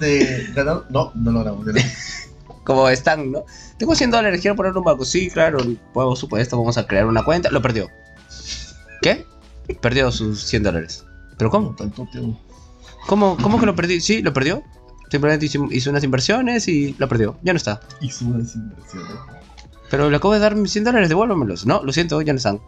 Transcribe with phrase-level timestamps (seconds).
[0.00, 0.84] No, acabamos de ganar.
[0.90, 1.66] No, no lo ganamos.
[2.64, 3.44] Como están, ¿no?
[3.78, 5.04] Tengo 100 dólares, quiero poner un banco.
[5.04, 5.58] Sí, claro,
[5.92, 7.50] por supuesto, vamos a crear una cuenta.
[7.50, 7.88] Lo perdió.
[9.02, 9.26] ¿Qué?
[9.80, 11.04] Perdió sus 100 dólares.
[11.36, 11.74] ¿Pero cómo?
[11.74, 12.40] Tanto tiempo.
[13.06, 14.00] ¿Cómo, cómo que lo perdí?
[14.00, 14.62] Sí, lo perdió.
[15.10, 17.36] Simplemente hizo, hizo unas inversiones y lo perdió.
[17.42, 17.80] Ya no está.
[18.00, 19.12] Hizo unas inversiones.
[19.90, 21.66] Pero le acabo de dar mis 100 dólares, devuélvamelos.
[21.66, 22.60] No, lo siento, ya no están.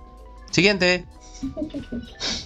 [0.51, 1.07] Siguiente.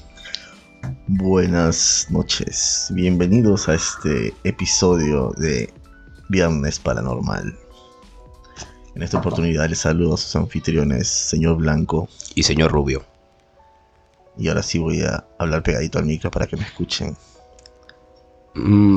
[1.06, 5.72] Buenas noches, bienvenidos a este episodio de
[6.28, 7.56] Viernes Paranormal.
[8.94, 12.08] En esta oportunidad les saludo a sus anfitriones, señor Blanco.
[12.34, 13.04] Y señor Rubio.
[14.38, 17.16] Y ahora sí voy a hablar pegadito al micro para que me escuchen.
[18.54, 18.96] Mm,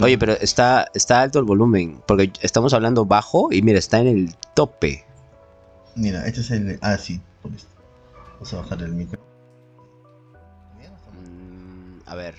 [0.00, 2.02] oye, pero está, está alto el volumen.
[2.06, 5.04] Porque estamos hablando bajo y mira, está en el tope.
[5.96, 6.78] Mira, este es el...
[6.82, 7.20] Ah, sí.
[8.34, 9.33] Vamos a bajar el micro.
[12.06, 12.36] A ver.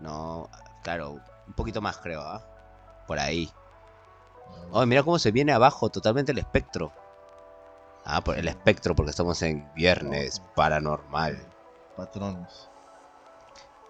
[0.00, 0.48] No,
[0.82, 2.42] claro, un poquito más creo, ¿ah?
[3.06, 3.50] Por ahí.
[4.70, 6.92] Oh, mira cómo se viene abajo totalmente el espectro.
[8.04, 11.46] Ah, por el espectro, porque estamos en viernes paranormal.
[11.96, 12.68] Patronos.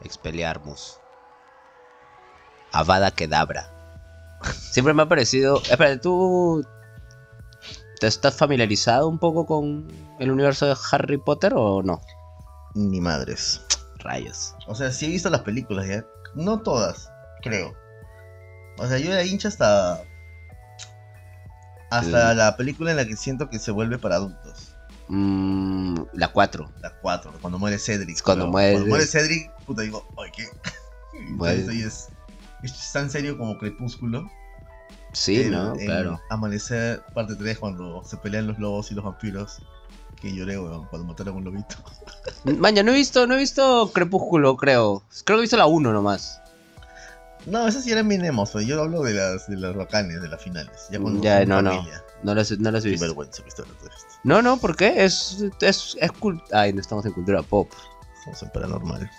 [0.03, 0.99] Expeliarmus.
[2.73, 3.71] Avada Kedabra.
[4.73, 5.63] Siempre me ha parecido.
[5.71, 6.65] Espera, ¿tú
[8.01, 9.87] te estás familiarizado un poco con
[10.19, 12.01] el universo de Harry Potter o no?
[12.75, 13.65] Ni madres.
[14.03, 14.55] Rayos.
[14.67, 16.05] O sea, sí he visto las películas ya.
[16.35, 17.11] No todas,
[17.43, 17.75] creo.
[18.79, 20.03] O sea, yo era hincha hasta.
[21.91, 24.75] Hasta la película en la que siento que se vuelve para adultos.
[25.09, 26.73] Mm, la 4.
[26.81, 28.23] La 4, cuando muere Cedric.
[28.23, 30.47] Cuando Pero muere- Cuando muere Cedric, puta, digo, ay, ¿qué?
[31.29, 32.09] Entonces, es,
[32.63, 34.31] es tan serio como Crepúsculo.
[35.13, 35.75] Sí, ¿no?
[35.75, 36.19] Claro.
[36.31, 39.61] Amanecer, parte 3, cuando se pelean los lobos y los vampiros.
[40.23, 41.75] Que lloré, weón, cuando mataron a un lobito.
[42.45, 45.03] Maña, no he visto, no he visto Crepúsculo, creo.
[45.25, 46.41] Creo que he visto la 1 nomás.
[47.45, 50.41] No, esas sí eran bien emos, yo hablo de las, de las bacanes, de las
[50.41, 50.87] finales.
[50.91, 51.71] Ya, Ya, no, no.
[51.73, 52.01] familia.
[52.23, 53.05] No las, no las he visto.
[53.07, 53.43] vergüenza.
[54.23, 55.05] No, no, ¿por qué?
[55.05, 56.11] Es, es, es
[56.53, 57.69] Ay, no estamos en cultura pop.
[58.21, 59.11] Estamos en paranormal.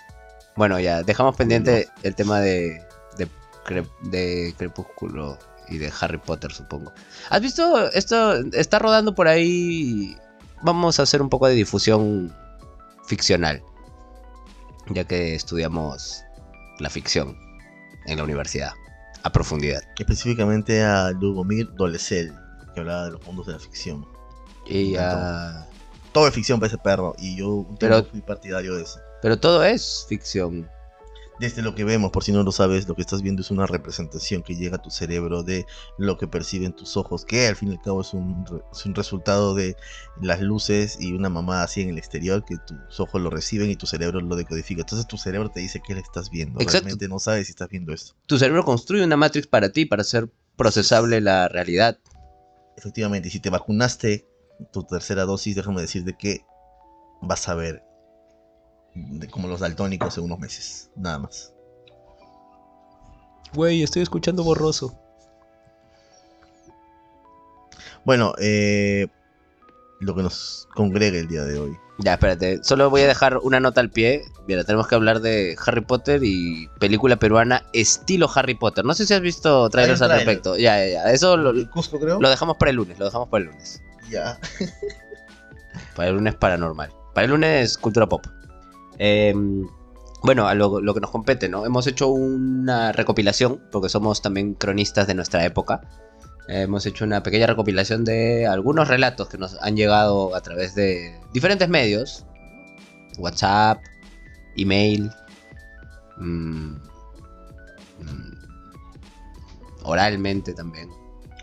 [0.56, 2.82] Bueno, ya, dejamos pendiente el tema de,
[3.18, 3.28] de,
[3.66, 5.38] Cre- de Crepúsculo
[5.68, 6.94] y de Harry Potter, supongo.
[7.28, 8.36] ¿Has visto esto?
[8.52, 10.16] Está rodando por ahí.
[10.64, 12.34] Vamos a hacer un poco de difusión
[13.06, 13.62] ficcional.
[14.88, 16.22] Ya que estudiamos
[16.78, 17.36] la ficción
[18.06, 18.72] en la universidad.
[19.22, 19.82] A profundidad.
[19.98, 22.34] Específicamente a Lugomir Dolezal,
[22.74, 24.06] que hablaba de los mundos de la ficción.
[24.66, 25.68] Y ya-
[26.12, 29.00] Todo es ficción para ese perro, y yo un Pero- fui partidario de eso.
[29.20, 30.68] Pero todo es ficción.
[31.40, 33.66] Desde lo que vemos, por si no lo sabes, lo que estás viendo es una
[33.66, 35.66] representación que llega a tu cerebro de
[35.98, 38.94] lo que perciben tus ojos, que al fin y al cabo es un, es un
[38.94, 39.76] resultado de
[40.22, 43.76] las luces y una mamada así en el exterior que tus ojos lo reciben y
[43.76, 44.82] tu cerebro lo decodifica.
[44.82, 46.60] Entonces tu cerebro te dice qué le estás viendo.
[46.60, 46.86] Exacto.
[46.86, 48.14] Realmente no sabes si estás viendo esto.
[48.26, 51.98] Tu cerebro construye una matrix para ti, para hacer procesable la realidad.
[52.76, 54.26] Efectivamente, y si te vacunaste
[54.72, 56.44] tu tercera dosis, déjame decirte que
[57.22, 57.82] vas a ver
[58.94, 61.52] de- como los daltónicos en unos meses, nada más.
[63.54, 64.98] Güey, estoy escuchando borroso.
[68.04, 69.06] Bueno, eh,
[70.00, 71.76] lo que nos congrega el día de hoy.
[71.98, 72.62] Ya, espérate.
[72.64, 74.24] Solo voy a dejar una nota al pie.
[74.48, 78.84] Mira, tenemos que hablar de Harry Potter y película peruana estilo Harry Potter.
[78.84, 80.56] No sé si has visto trailers al respecto.
[80.58, 81.12] Ya, ya, ya.
[81.12, 82.20] Eso lo, ¿El Cusco creo?
[82.20, 82.98] lo dejamos para el lunes.
[82.98, 83.80] Lo dejamos para el lunes.
[84.10, 84.38] Ya.
[85.94, 86.92] Para el lunes paranormal.
[87.14, 88.26] Para el lunes cultura pop.
[88.98, 89.34] Eh,
[90.22, 91.66] bueno, a lo, lo que nos compete, ¿no?
[91.66, 95.82] Hemos hecho una recopilación, porque somos también cronistas de nuestra época.
[96.48, 100.74] Eh, hemos hecho una pequeña recopilación de algunos relatos que nos han llegado a través
[100.74, 102.24] de diferentes medios.
[103.18, 103.82] WhatsApp,
[104.56, 105.10] email,
[106.16, 106.74] mm,
[108.00, 108.34] mm,
[109.84, 110.88] oralmente también.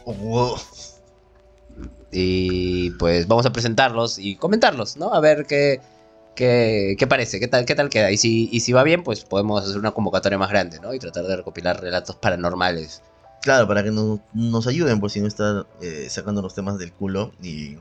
[0.05, 0.57] Oh,
[2.11, 5.13] Y pues vamos a presentarlos y comentarlos, ¿no?
[5.13, 5.79] A ver qué,
[6.35, 8.11] qué, qué parece, qué tal, qué tal queda.
[8.11, 10.93] Y si, y si va bien, pues podemos hacer una convocatoria más grande, ¿no?
[10.93, 13.01] Y tratar de recopilar relatos paranormales.
[13.41, 16.93] claro, para que nos, nos ayuden por si no están eh, sacando los temas del
[16.93, 17.77] culo y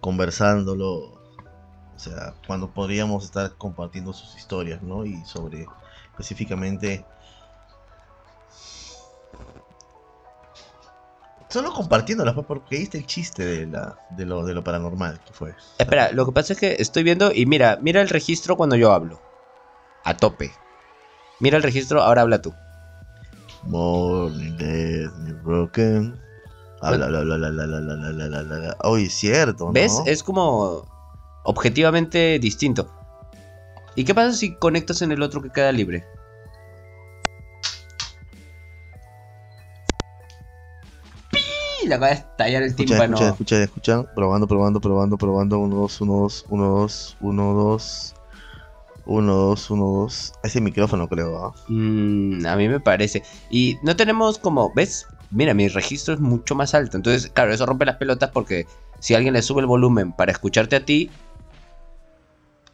[0.00, 1.22] conversándolo.
[1.96, 5.04] O sea, cuando podríamos estar compartiendo sus historias, ¿no?
[5.06, 5.66] Y sobre
[6.10, 7.04] específicamente...
[11.54, 15.54] Solo compartiéndolas, porque viste el chiste de, la, de, lo, de lo paranormal que fue.
[15.78, 18.90] Espera, lo que pasa es que estoy viendo y mira, mira el registro cuando yo
[18.90, 19.20] hablo.
[20.02, 20.50] A tope.
[21.38, 22.52] Mira el registro, ahora habla tú.
[23.62, 25.08] Morning dead,
[25.44, 26.20] broken.
[26.80, 29.08] Habla, habla, habla, habla, habla, habla, habla, habla.
[29.08, 30.02] Cierto, ¿Ves?
[30.06, 30.84] Es como
[31.44, 32.92] objetivamente distinto.
[33.94, 36.04] ¿Y qué pasa si conectas en el otro que queda libre?
[41.84, 43.14] Y le acaba de estallar el Escucha, tímpano.
[43.16, 44.14] escucha, escucha, escucha.
[44.14, 45.58] Probando, probando, probando, probando.
[45.58, 48.14] Uno, dos, uno, dos, uno, dos, uno, dos.
[49.06, 50.32] Uno, dos, uno, dos.
[50.42, 51.54] Ese micrófono creo, ¿ah?
[51.68, 53.22] Mm, a mí me parece.
[53.50, 55.06] Y no tenemos como, ¿ves?
[55.30, 56.96] Mira, mi registro es mucho más alto.
[56.96, 58.66] Entonces, claro, eso rompe las pelotas porque
[59.00, 61.10] si alguien le sube el volumen para escucharte a ti,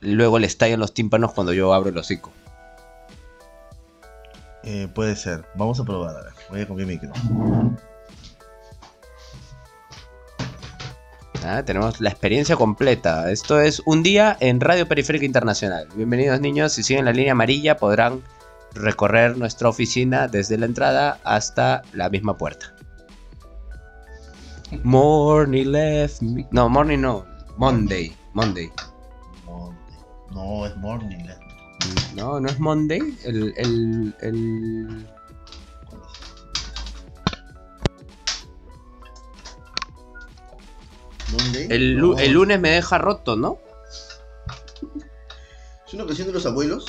[0.00, 2.30] luego le estallan los tímpanos cuando yo abro el hocico.
[4.62, 5.44] Eh, puede ser.
[5.56, 6.32] Vamos a probar, a ver.
[6.50, 7.10] Voy a comer micro.
[11.44, 13.30] Ah, tenemos la experiencia completa.
[13.30, 15.88] Esto es un día en Radio Periférica Internacional.
[15.94, 18.22] Bienvenidos niños, si siguen la línea amarilla podrán
[18.74, 22.74] recorrer nuestra oficina desde la entrada hasta la misma puerta.
[24.84, 27.24] Morning left me- No, morning no.
[27.56, 28.14] Monday.
[28.34, 28.70] Monday.
[29.46, 29.74] Monday.
[30.32, 31.16] No, es morning.
[31.24, 31.36] ¿eh?
[32.14, 33.00] No, no es Monday.
[33.24, 35.06] El, el, el...
[41.68, 43.58] el lu- No, el lunes me deja roto, ¿no?
[45.86, 46.86] ¿Es una canción de los abuelos?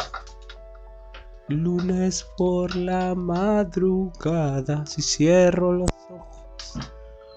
[1.47, 6.75] Lunes por la madrugada, si cierro los ojos.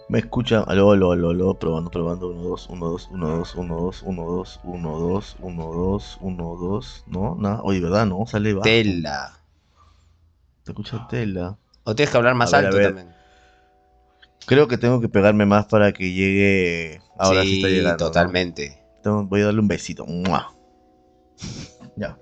[0.09, 3.75] Me escuchan, aló, aló, aló, aló, probando, probando, 1, 2, 1, 2, 1, 2, 1,
[3.77, 8.05] 2, 1, 2, 1, 2, 1, 2, 1, 2, no, nada, oye, ¿verdad?
[8.07, 8.65] No, sale bajo.
[8.65, 9.39] Tela.
[10.63, 11.57] Te escucha tela.
[11.85, 12.87] O tienes que hablar más A ver, alto ver.
[12.95, 13.14] también.
[14.47, 17.01] Creo que tengo que pegarme más para que llegue.
[17.19, 17.91] Ahora sí, está llegando.
[17.93, 17.97] ¿no?
[17.97, 18.85] totalmente.
[19.05, 20.07] Voy a darle un besito.
[20.07, 20.53] ¡Mua!
[21.97, 22.19] Ya.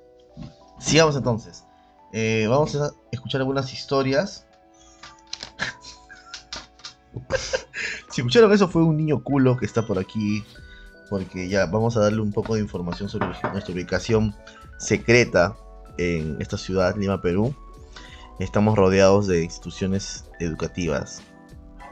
[0.78, 1.64] Sigamos entonces.
[2.12, 4.46] Eh, vamos a escuchar algunas historias.
[8.10, 10.44] si escucharon eso fue un niño culo que está por aquí.
[11.08, 14.36] Porque ya vamos a darle un poco de información sobre nuestra ubicación
[14.78, 15.56] secreta
[15.96, 17.54] en esta ciudad, Lima, Perú.
[18.38, 21.22] Estamos rodeados de instituciones educativas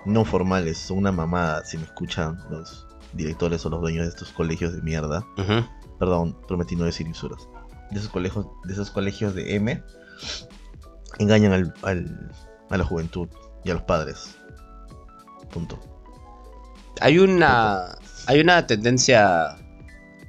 [0.05, 4.31] no formales, son una mamada si me escuchan los directores o los dueños de estos
[4.33, 5.27] colegios de mierda.
[5.99, 7.49] Perdón, prometí no decir insuras.
[7.91, 9.83] De esos colegios, de esos colegios de M
[11.19, 12.31] engañan al, al-
[12.71, 13.29] a la juventud
[13.65, 14.37] y a los padres.
[15.53, 15.79] Punto.
[17.01, 17.97] Hay una.
[18.27, 19.57] Hay una tendencia.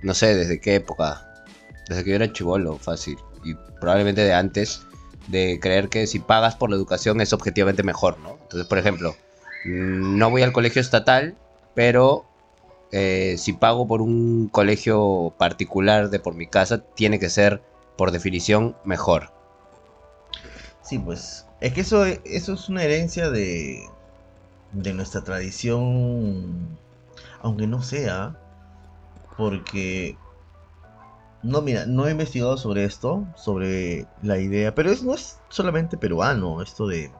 [0.01, 1.27] No sé desde qué época.
[1.87, 3.17] Desde que yo era chivolo, fácil.
[3.43, 4.81] Y probablemente de antes.
[5.27, 8.37] De creer que si pagas por la educación es objetivamente mejor, ¿no?
[8.41, 9.15] Entonces, por ejemplo,
[9.63, 11.37] no voy al colegio estatal,
[11.75, 12.25] pero
[12.91, 17.61] eh, si pago por un colegio particular de por mi casa, tiene que ser,
[17.97, 19.31] por definición, mejor.
[20.81, 21.47] Sí, pues.
[21.61, 23.87] Es que eso, eso es una herencia de,
[24.71, 26.77] de nuestra tradición.
[27.41, 28.37] Aunque no sea.
[29.37, 30.17] Porque.
[31.43, 35.97] No, mira, no he investigado sobre esto, sobre la idea, pero es, no es solamente
[35.97, 37.11] peruano, esto de,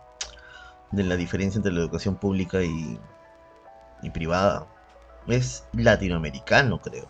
[0.92, 3.00] de la diferencia entre la educación pública y,
[4.02, 4.68] y privada.
[5.28, 7.08] Es latinoamericano, creo.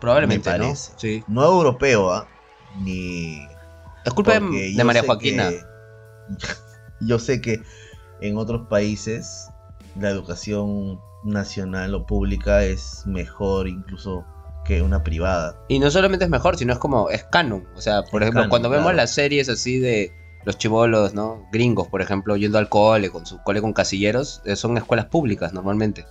[0.00, 0.74] Probablemente, Me ¿no?
[0.74, 1.24] Sí.
[1.28, 2.28] No europeo, ¿ah?
[2.82, 3.38] Ni,
[4.04, 5.48] Es culpa de, porque de yo María Joaquina.
[5.48, 5.60] que-
[7.00, 7.62] yo sé que
[8.20, 9.48] en otros países
[9.96, 14.24] la educación nacional o pública es mejor incluso
[14.64, 15.56] que una privada.
[15.68, 17.66] Y no solamente es mejor, sino es como, es canon.
[17.76, 20.12] O sea, por Es ejemplo, canon, cuando vemos las series así de
[20.44, 21.46] los chivolos, ¿no?
[21.52, 25.52] Gringos, por ejemplo, yendo al cole, con su cole con casilleros, eh, son escuelas públicas
[25.52, 26.06] normalmente.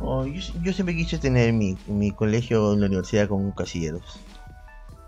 [0.00, 4.20] Oh, yo, yo siempre quise tener mi, mi colegio en la universidad con casilleros.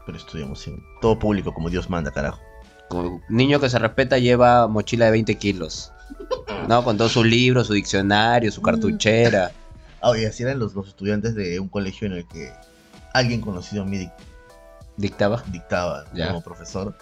[0.06, 2.40] Pero estudiamos en todo público como Dios manda, carajo.
[2.88, 5.92] Como niño que se respeta lleva mochila de 20 kilos.
[6.66, 6.82] ¿No?
[6.82, 9.52] Con todos sus libros, su diccionario, su cartuchera.
[10.00, 12.52] Ah, y así eran los, los estudiantes de un colegio en el que
[13.14, 14.08] alguien conocido a mí
[14.98, 15.42] Dictaba.
[15.46, 16.28] dictaba Ya.
[16.28, 16.94] como profesor.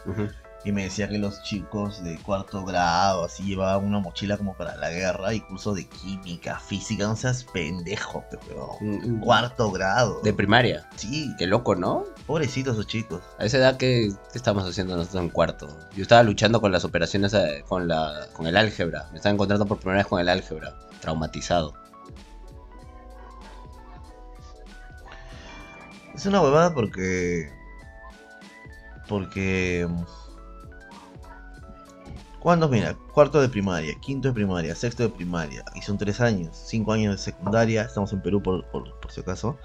[0.64, 4.74] Y me decía que los chicos de cuarto grado así llevaban una mochila como para
[4.76, 9.18] la guerra y curso de química, física, no seas pendejo, pe, weón.
[9.18, 10.20] Mm, Cuarto grado.
[10.22, 10.88] De primaria.
[10.96, 12.04] Sí, Qué loco, ¿no?
[12.26, 13.22] pobrecitos esos chicos.
[13.38, 15.68] A esa edad, ¿qué, qué estamos haciendo nosotros en cuarto?
[15.94, 19.06] Yo estaba luchando con las operaciones, eh, con, la, con el álgebra.
[19.12, 20.74] Me estaba encontrando por primera vez con el álgebra.
[21.00, 21.74] Traumatizado.
[26.14, 27.52] Es una huevada porque.
[29.08, 29.88] Porque.
[32.40, 32.68] ¿Cuándo?
[32.68, 35.64] Mira, cuarto de primaria, quinto de primaria, sexto de primaria.
[35.75, 37.82] Y son tres años, cinco años de secundaria.
[37.82, 39.58] Estamos en Perú por, por, por si acaso.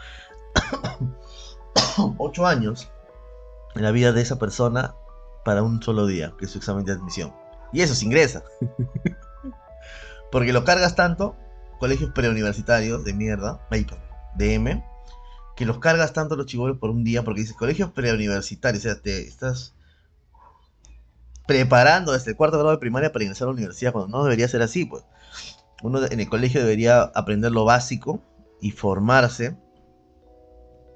[2.18, 2.90] Ocho años
[3.76, 4.96] en la vida de esa persona
[5.44, 7.34] para un solo día, que es su examen de admisión.
[7.72, 8.44] Y eso se ingresa.
[10.32, 11.36] Porque lo cargas tanto,
[11.80, 14.06] colegios preuniversitarios de mierda, ay, perdón,
[14.36, 14.86] de M,
[15.62, 19.00] que los cargas tanto los chivolos por un día porque dices colegios preuniversitarios, o sea,
[19.00, 19.76] te estás
[21.46, 24.48] preparando desde el cuarto grado de primaria para ingresar a la universidad, cuando no debería
[24.48, 25.04] ser así, pues.
[25.84, 28.24] Uno en el colegio debería aprender lo básico
[28.60, 29.56] y formarse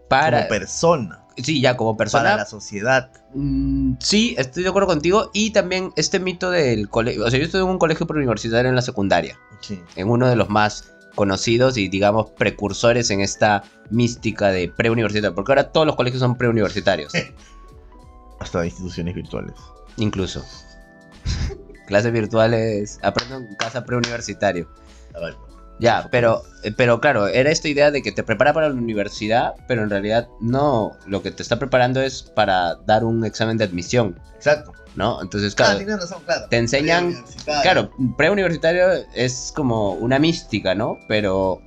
[0.10, 2.24] Para, como persona, sí, ya como persona.
[2.24, 3.12] para la sociedad.
[3.36, 5.30] Mm, sí, estoy de acuerdo contigo.
[5.32, 7.24] Y también este mito del colegio.
[7.24, 9.38] O sea, yo estuve en un colegio preuniversitario en la secundaria.
[9.60, 9.80] Sí.
[9.96, 15.34] En uno de los más conocidos y, digamos, precursores en esta mística de preuniversitario.
[15.34, 17.14] Porque ahora todos los colegios son preuniversitarios.
[18.40, 19.56] Hasta instituciones virtuales.
[19.98, 20.46] incluso.
[21.88, 23.00] Clases virtuales.
[23.04, 24.68] Aprendo en casa preuniversitario.
[25.80, 29.54] Ya, pero, eh, pero claro, era esta idea de que te prepara para la universidad,
[29.68, 33.66] pero en realidad no, lo que te está preparando es para dar un examen de
[33.66, 34.72] admisión, Exacto.
[34.96, 35.22] ¿No?
[35.22, 36.48] Entonces, Ah, claro, tienes razón, claro.
[36.50, 37.24] te enseñan-
[37.64, 40.98] claro, preuniversitario es como una mística, ¿no?
[41.08, 41.62] Pero...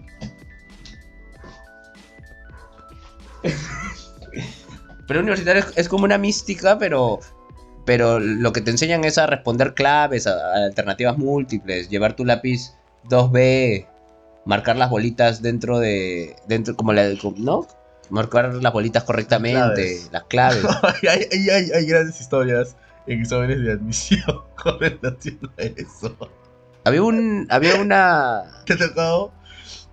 [5.06, 7.20] preuniversitario es, como una mística, pero...
[7.85, 12.26] Pero lo que te enseñan es a responder claves, a, a alternativas múltiples, llevar tu
[12.26, 12.75] lápiz
[13.08, 13.87] 2B,
[14.44, 16.37] marcar las bolitas dentro de.
[16.47, 17.08] dentro como la.
[17.38, 17.66] ¿No?
[18.11, 20.62] Marcar las bolitas correctamente, las claves.
[21.08, 22.76] hay, hay, hay, hay grandes historias
[23.09, 26.17] exámenes de admisión con relación a eso.
[26.85, 27.47] había un.
[27.50, 28.43] Había una.
[28.67, 29.33] ¿Te ha tocado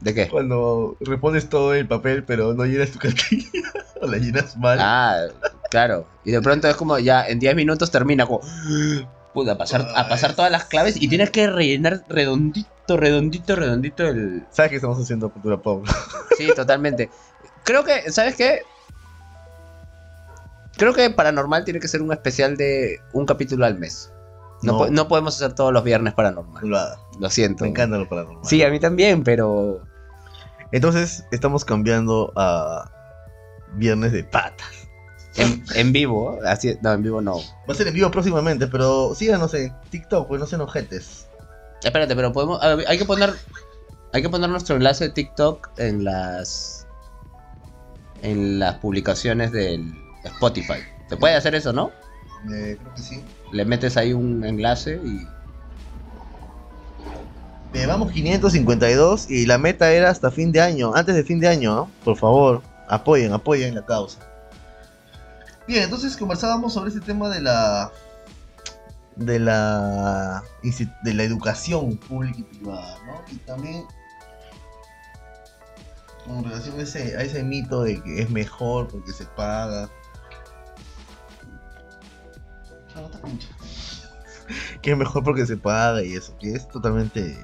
[0.01, 0.27] ¿De qué?
[0.27, 3.49] cuando repones todo el papel pero no llenas tu cartilla
[4.01, 4.77] o la llenas mal?
[4.81, 5.27] Ah,
[5.69, 6.07] claro.
[6.23, 8.41] Y de pronto es como ya en 10 minutos termina como.
[9.33, 14.07] Puta, a pasar, a pasar todas las claves y tienes que rellenar redondito, redondito, redondito
[14.07, 14.45] el.
[14.49, 15.85] ¿Sabes que estamos haciendo cultura pop?
[16.37, 17.09] Sí, totalmente.
[17.63, 18.61] Creo que, ¿sabes qué?
[20.77, 24.11] Creo que Paranormal tiene que ser un especial de un capítulo al mes.
[24.61, 24.77] No, No.
[24.79, 26.63] po- no podemos hacer todos los viernes Paranormal.
[27.19, 27.63] Lo siento.
[27.63, 28.45] Me encanta lo paranormal.
[28.45, 29.81] Sí, a mí también, pero.
[30.71, 32.91] Entonces estamos cambiando a
[33.73, 34.67] viernes de patas.
[35.35, 36.77] En, en vivo, así.
[36.81, 37.37] No, en vivo no.
[37.69, 41.27] Va a ser en vivo próximamente, pero síganos en TikTok, pues no sean ojetes.
[41.83, 42.59] Espérate, pero podemos.
[42.61, 43.33] ver, hay que poner.
[44.13, 46.87] Hay que poner nuestro enlace de TikTok en las.
[48.21, 49.93] En las publicaciones del
[50.25, 50.79] Spotify.
[51.09, 51.91] Se puede hacer eso, ¿no?
[52.51, 53.23] Eh, creo que sí.
[53.51, 55.27] Le metes ahí un enlace y.
[57.73, 61.49] Eh, vamos 552 y la meta era hasta fin de año, antes de fin de
[61.49, 61.91] año, ¿no?
[62.05, 64.19] Por favor, apoyen, apoyen la causa.
[65.67, 67.91] Bien, entonces conversábamos sobre este tema de la
[69.17, 70.43] de la
[71.03, 73.23] de la educación pública y privada, ¿no?
[73.31, 73.83] Y también
[76.25, 79.89] con relación a ese, a ese mito de que es mejor porque se paga.
[82.95, 83.47] No, está mucho.
[84.81, 87.35] Que es mejor porque se paga y eso, que es totalmente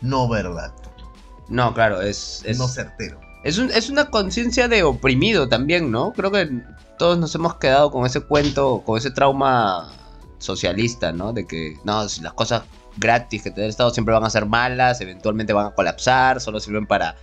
[0.00, 0.72] no verdad,
[1.48, 2.42] No, claro, es.
[2.44, 2.58] es...
[2.58, 3.20] no certero.
[3.44, 6.12] Es, un- es una conciencia de oprimido también, ¿no?
[6.12, 6.48] Creo que
[6.98, 9.92] todos nos hemos quedado con ese cuento, con ese trauma
[10.38, 11.32] socialista, ¿no?
[11.32, 12.62] De que, no, si las cosas
[12.96, 16.40] gratis que te da el Estado siempre van a ser malas, eventualmente van a colapsar,
[16.40, 17.16] solo sirven para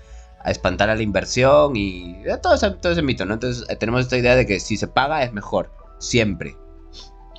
[0.44, 3.34] a espantar a la inversión y eh, todo ese, todo ese mito, ¿no?
[3.34, 6.56] Entonces eh, tenemos esta idea de que si se paga es mejor, siempre.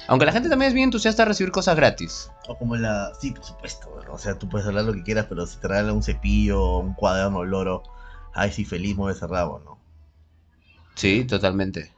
[0.09, 2.31] Aunque la gente también es bien entusiasta de recibir cosas gratis.
[2.49, 3.13] O como la.
[3.21, 5.69] Sí, por supuesto, bueno, o sea, tú puedes hablar lo que quieras, pero si te
[5.69, 7.83] regalan un cepillo, un cuaderno, loro,
[8.33, 9.79] ay, sí, feliz, mueve ese rabo, ¿no?
[10.95, 11.93] Sí, totalmente.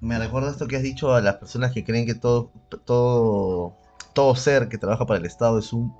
[0.00, 2.50] Me recuerda esto que has dicho a las personas que creen que todo,
[2.84, 3.76] todo,
[4.12, 5.94] todo ser que trabaja para el Estado es un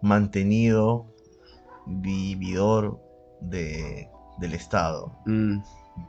[0.00, 1.06] mantenido
[1.86, 3.00] vividor
[3.40, 4.08] de,
[4.38, 5.62] del Estado, Mm,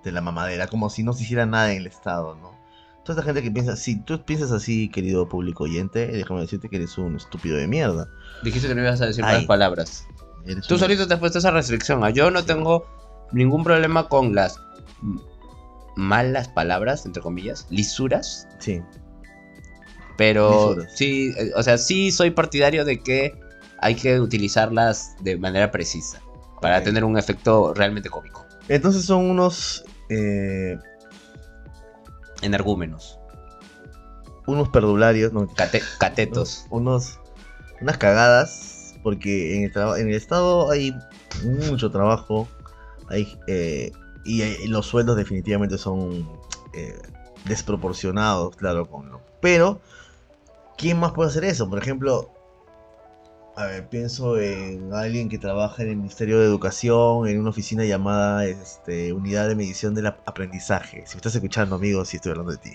[0.04, 2.63] de la mamadera, como si no se hiciera nada en el Estado, ¿no?
[3.04, 6.78] Toda esta gente que piensa, si tú piensas así, querido público oyente, déjame decirte que
[6.78, 8.08] eres un estúpido de mierda.
[8.44, 9.38] dijiste que no ibas a decir Ay.
[9.40, 10.06] más palabras.
[10.68, 12.02] Tú un- solito te has puesto esa restricción.
[12.14, 12.86] Yo no tengo
[13.34, 14.60] ningún problema con las
[15.96, 18.48] malas palabras, entre comillas, lisuras.
[18.60, 18.82] Sí,
[20.18, 20.92] Pero Lisuras.
[20.98, 23.34] sí, eh, o sea, sí soy partidario de que
[23.80, 26.22] hay que utilizarlas de manera precisa
[26.62, 28.46] para tener un efecto realmente cómico.
[28.70, 30.78] Entonces son unos eh,
[32.42, 33.20] Energúmenos,
[34.46, 36.66] unos perdularios, no, cate- catetos.
[36.70, 37.20] unos
[37.82, 40.96] unas cagadas porque en el traba- en el estado hay
[41.44, 42.48] mucho trabajo,
[43.10, 43.92] hay eh,
[44.24, 46.30] y, los sueldos definitivamente son
[46.74, 46.98] eh,
[47.46, 49.22] desproporcionados, claro, con lo.
[49.42, 49.82] Pero
[50.78, 51.70] ¿quién más puede hacer eso?
[51.70, 52.33] Por ejemplo,
[53.56, 57.86] a ver, pienso en alguien que trabaja en el Ministerio de Educación, en una oficina
[57.86, 61.04] llamada este, Unidad de Medición del Ap- Aprendizaje.
[61.06, 62.74] Si me estás escuchando, amigo, sí estoy hablando de ti.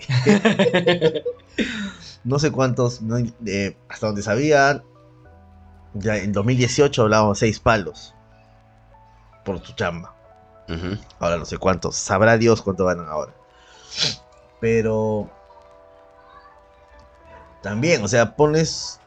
[2.23, 4.83] no sé cuántos, no, eh, hasta donde sabían,
[5.95, 8.15] ya en 2018 hablábamos seis palos
[9.43, 10.15] por tu chamba.
[11.19, 13.33] Ahora no sé cuántos, sabrá Dios cuánto ganan ahora.
[14.61, 15.29] Pero
[17.63, 18.99] También, o sea, pones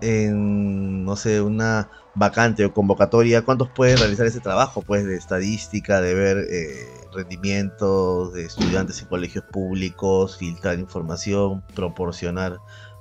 [0.00, 4.82] en, no sé, una vacante o convocatoria, ¿cuántos pueden realizar ese trabajo?
[4.82, 12.58] Pues de estadística, de ver eh, rendimientos de estudiantes en colegios públicos, filtrar información, proporcionar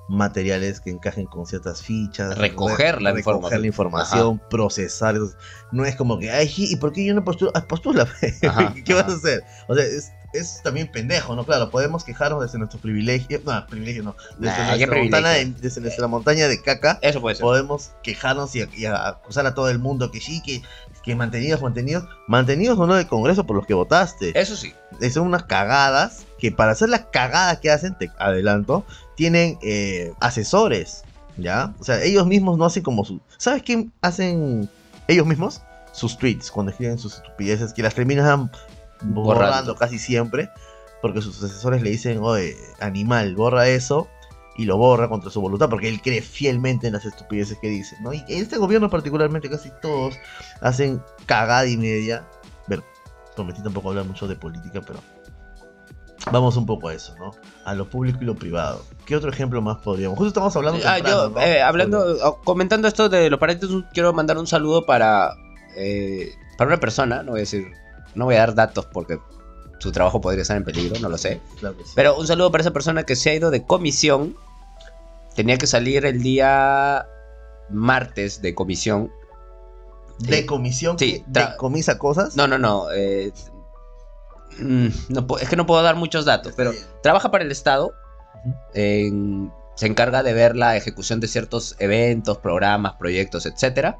[0.07, 5.15] materiales que encajen con ciertas fichas, recoger la recoger información, la información procesar.
[5.71, 7.51] No es como que, ay, ¿y por qué yo no postulo?
[7.67, 8.07] Postula,
[8.47, 9.13] Ajá, ¿qué vas ajá.
[9.13, 9.43] a hacer?
[9.67, 11.45] O sea, es, es también pendejo, ¿no?
[11.45, 15.35] Claro, podemos quejarnos desde nuestro privilegio, no, privilegio no, desde, Nah, ¿qué nuestra, montaña de,
[15.35, 15.61] privilegio?
[15.61, 17.43] desde nuestra montaña de caca, Eso puede ser.
[17.43, 20.61] podemos quejarnos y, y acusar a todo el mundo que sí, que,
[21.05, 24.37] que mantenidos, mantenidos, mantenidos o no del Congreso por los que votaste.
[24.39, 24.73] Eso sí.
[25.11, 31.03] Son unas cagadas que para hacer las cagadas que hacen, te adelanto, tienen eh, asesores,
[31.37, 31.73] ¿ya?
[31.79, 33.21] O sea, ellos mismos no hacen como su...
[33.37, 34.69] ¿Sabes qué hacen
[35.07, 35.61] ellos mismos?
[35.93, 38.51] Sus tweets, cuando escriben sus estupideces, que las terminan
[39.01, 39.75] borrando, Borrando.
[39.75, 40.49] casi siempre,
[41.01, 44.09] porque sus asesores le dicen, oye, animal, borra eso,
[44.57, 47.97] y lo borra contra su voluntad, porque él cree fielmente en las estupideces que dice,
[47.99, 48.13] ¿no?
[48.13, 50.17] Y este gobierno particularmente, casi todos
[50.61, 52.25] hacen cagada y media.
[52.67, 52.81] Ver,
[53.35, 54.99] prometí tampoco hablar mucho de política, pero
[56.31, 57.31] vamos un poco a eso, ¿no?
[57.65, 58.83] A lo público y lo privado.
[59.05, 60.17] ¿Qué otro ejemplo más podríamos?
[60.17, 61.39] Justo estamos hablando Ah, temprano, yo, ¿no?
[61.41, 65.35] eh, hablando, comentando esto de los parientes, un- quiero mandar un saludo para,
[65.77, 67.67] eh, para una persona, no voy a decir,
[68.15, 69.19] no voy a dar datos porque
[69.79, 71.41] su trabajo podría estar en peligro, no lo sé.
[71.59, 71.91] Claro que sí.
[71.95, 74.35] Pero un saludo para esa persona que se ha ido de comisión.
[75.35, 77.05] Tenía que salir el día
[77.69, 79.11] martes de comisión.
[80.19, 82.35] de comisión sí, decomisa cosas.
[82.37, 82.89] No, no, no.
[82.93, 83.33] eh,
[84.59, 86.71] mm, no es que no puedo dar muchos datos, pero
[87.03, 87.91] trabaja para el Estado.
[88.73, 93.95] En- se encarga de ver la ejecución de ciertos eventos, programas, proyectos, etc.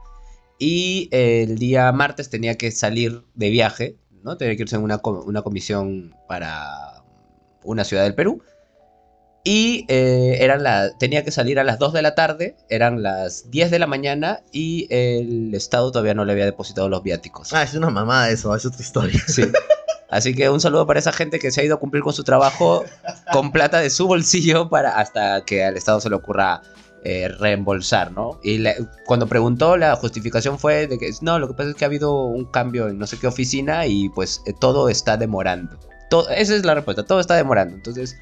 [0.58, 4.36] Y el día martes tenía que salir de viaje, ¿no?
[4.38, 7.04] Tenía que irse en una, una comisión para
[7.64, 8.42] una ciudad del Perú.
[9.44, 13.52] Y eh, eran la, tenía que salir a las 2 de la tarde, eran las
[13.52, 17.54] 10 de la mañana y el Estado todavía no le había depositado los viáticos.
[17.54, 19.22] Ah, es una mamada eso, es otra historia.
[19.28, 19.44] Sí.
[20.10, 22.24] Así que un saludo para esa gente que se ha ido a cumplir con su
[22.24, 22.86] trabajo
[23.32, 26.62] con plata de su bolsillo para hasta que al Estado se le ocurra
[27.08, 28.39] eh, reembolsar, ¿no?
[28.44, 28.63] Y
[29.06, 32.24] cuando preguntó, la justificación fue de que no, lo que pasa es que ha habido
[32.24, 35.78] un cambio en no sé qué oficina y pues eh, todo está demorando.
[36.36, 37.76] Esa es la respuesta, todo está demorando.
[37.76, 38.18] Entonces,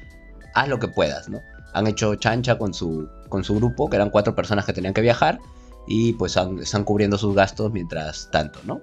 [0.54, 1.40] haz lo que puedas, ¿no?
[1.72, 5.00] Han hecho chancha con su, con su grupo, que eran cuatro personas que tenían que
[5.00, 5.40] viajar,
[5.86, 8.80] y pues han- están cubriendo sus gastos mientras tanto, ¿no?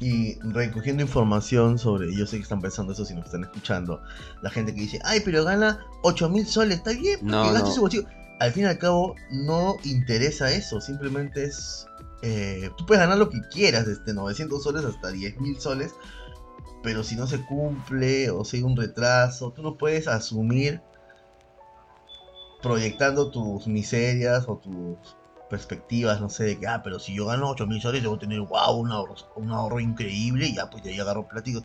[0.00, 4.02] Y recogiendo información sobre, yo sé que están pensando eso si nos están escuchando,
[4.42, 7.66] la gente que dice, ay, pero gana 8 mil soles, está bien, porque No, no.
[7.66, 8.04] su bolsillo.
[8.40, 11.86] Al fin y al cabo, no interesa eso, simplemente es,
[12.22, 15.94] eh, tú puedes ganar lo que quieras, desde 900 soles hasta 10 mil soles,
[16.82, 20.82] pero si no se cumple o si hay un retraso, tú no puedes asumir
[22.60, 25.16] proyectando tus miserias o tus
[25.48, 28.40] perspectivas, no sé, de que, ah, pero si yo gano 8 mil soles, debo tener,
[28.40, 31.64] wow, un ahorro, increíble y ya, pues de ahí agarro pláticos.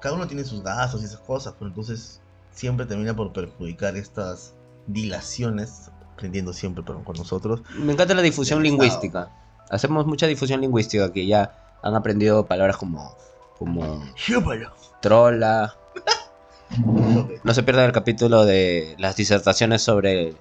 [0.00, 2.20] Cada uno tiene sus gastos y esas cosas, pero entonces
[2.52, 4.54] siempre termina por perjudicar estas
[4.86, 7.62] dilaciones, aprendiendo siempre pero con nosotros.
[7.76, 9.30] Me encanta la difusión Del lingüística.
[9.70, 13.16] Hacemos mucha difusión lingüística que ya han aprendido palabras como,
[13.58, 14.02] como
[15.00, 15.76] trola.
[17.44, 20.34] No se pierdan el capítulo de las disertaciones sobre,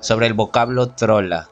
[0.00, 1.50] sobre el vocablo trola.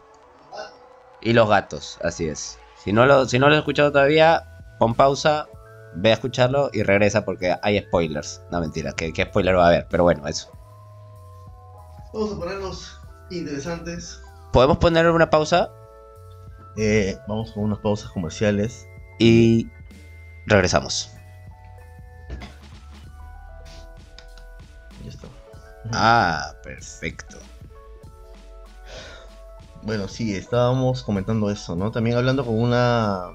[1.20, 2.59] Y los gatos, así es.
[2.83, 4.42] Si no lo, si no lo has escuchado todavía,
[4.81, 5.46] pon pausa,
[5.94, 8.42] ve a escucharlo y regresa porque hay spoilers.
[8.51, 10.55] No, mentira, que spoiler va a haber, pero bueno, eso.
[12.16, 12.98] Vamos a ponernos
[13.31, 14.22] interesantes.
[14.50, 15.70] Podemos poner una pausa
[16.79, 18.87] Eh, vamos con unas pausas comerciales.
[19.18, 19.68] y
[20.46, 21.11] regresamos.
[25.05, 25.29] Ya está.
[25.92, 27.37] Ah, perfecto.
[29.83, 31.90] Bueno, sí, estábamos comentando eso, ¿no?
[31.90, 33.31] También hablando con una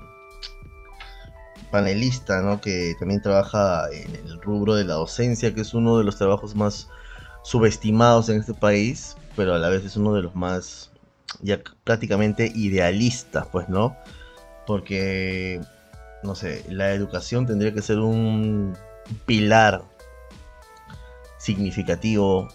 [1.71, 2.61] panelista, ¿no?
[2.61, 6.55] Que también trabaja en el rubro de la docencia, que es uno de los trabajos
[6.55, 6.87] más
[7.43, 10.91] subestimados en este país, pero a la vez es uno de los más
[11.41, 13.95] ya prácticamente idealistas, pues, ¿no?
[14.67, 15.61] Porque,
[16.23, 18.77] no sé, la educación tendría que ser un
[19.25, 19.83] pilar
[21.37, 22.47] significativo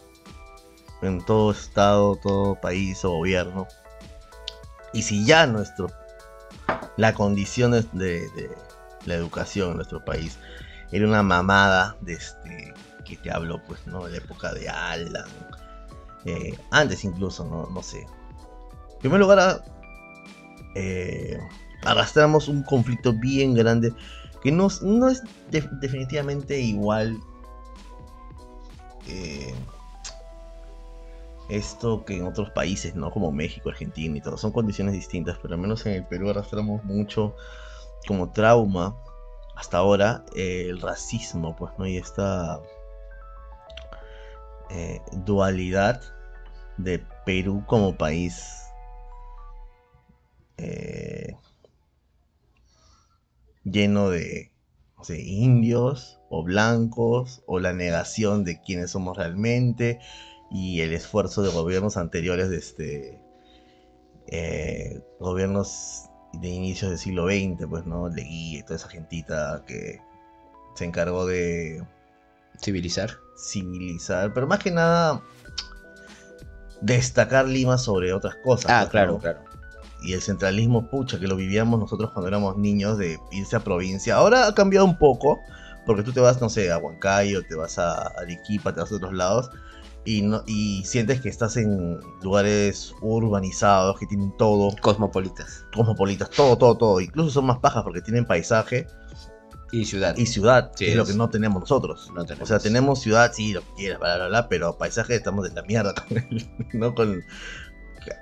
[1.02, 3.66] en todo estado, todo país o gobierno.
[4.92, 5.88] Y si ya nuestro
[6.96, 8.50] la condición de, de-
[9.04, 10.38] la educación en nuestro país
[10.90, 12.74] era una mamada de este
[13.06, 15.24] que te hablo pues no de la época de Alan
[16.24, 18.00] eh, antes incluso no no sé.
[18.00, 19.64] En primer lugar a-
[20.74, 21.38] eh,
[21.84, 23.92] arrastramos un conflicto bien grande
[24.42, 27.18] que no, no es de- definitivamente igual
[31.48, 33.10] esto que en otros países, ¿no?
[33.10, 36.82] Como México, Argentina y todo, son condiciones distintas, pero al menos en el Perú arrastramos
[36.84, 37.34] mucho
[38.06, 38.96] como trauma.
[39.54, 41.86] Hasta ahora eh, el racismo, pues, ¿no?
[41.86, 42.60] Y esta
[44.70, 46.02] eh, dualidad
[46.78, 48.64] de Perú como país
[50.58, 51.34] eh,
[53.64, 54.50] lleno de
[55.08, 60.00] indios o blancos o la negación de quiénes somos realmente
[60.50, 63.22] y el esfuerzo de gobiernos anteriores de este
[65.20, 68.08] gobiernos de inicios del siglo XX, pues, ¿no?
[68.08, 70.00] Leguía y toda esa gentita que
[70.74, 71.84] se encargó de...
[72.60, 73.18] Civilizar.
[73.36, 75.22] Civilizar, pero más que nada
[76.80, 78.70] destacar Lima sobre otras cosas.
[78.70, 79.40] Ah, pues, claro, claro.
[80.02, 84.14] Y el centralismo, pucha, que lo vivíamos nosotros cuando éramos niños de irse a provincia.
[84.16, 85.40] Ahora ha cambiado un poco,
[85.84, 88.96] porque tú te vas, no sé, a Huancayo, te vas a Arequipa, te vas a
[88.96, 89.50] otros lados,
[90.04, 94.74] y, no, y sientes que estás en lugares urbanizados que tienen todo.
[94.80, 95.64] Cosmopolitas.
[95.74, 97.00] Cosmopolitas, todo, todo, todo.
[97.00, 98.86] Incluso son más pajas porque tienen paisaje.
[99.72, 100.16] Y ciudad.
[100.16, 102.10] Y ciudad, que es, lo que no tenemos nosotros.
[102.14, 102.42] No tenemos.
[102.42, 105.54] O sea, tenemos ciudad, sí, lo que quieras, bla, bla, bla, pero paisaje estamos de
[105.54, 106.94] la mierda con él, ¿no?
[106.94, 107.24] Con,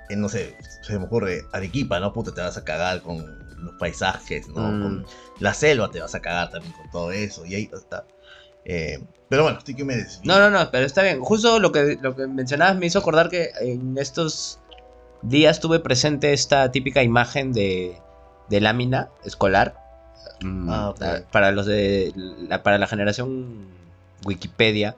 [0.09, 2.13] no sé, se me ocurre Arequipa, ¿no?
[2.13, 3.23] Puta, te vas a cagar con
[3.63, 4.61] los paisajes, ¿no?
[4.61, 4.81] Mm.
[4.81, 5.05] Con
[5.39, 7.45] la selva te vas a cagar también con todo eso.
[7.45, 8.05] Y ahí está.
[8.65, 10.33] Eh, pero bueno, estoy que me desvío.
[10.33, 11.19] No, no, no, pero está bien.
[11.21, 14.59] Justo lo que, lo que mencionabas me hizo acordar que en estos
[15.21, 17.99] días tuve presente esta típica imagen de,
[18.49, 19.84] de lámina escolar.
[20.41, 23.67] Mm, Ah, la- Para los de la, para la generación
[24.25, 24.95] Wikipedia.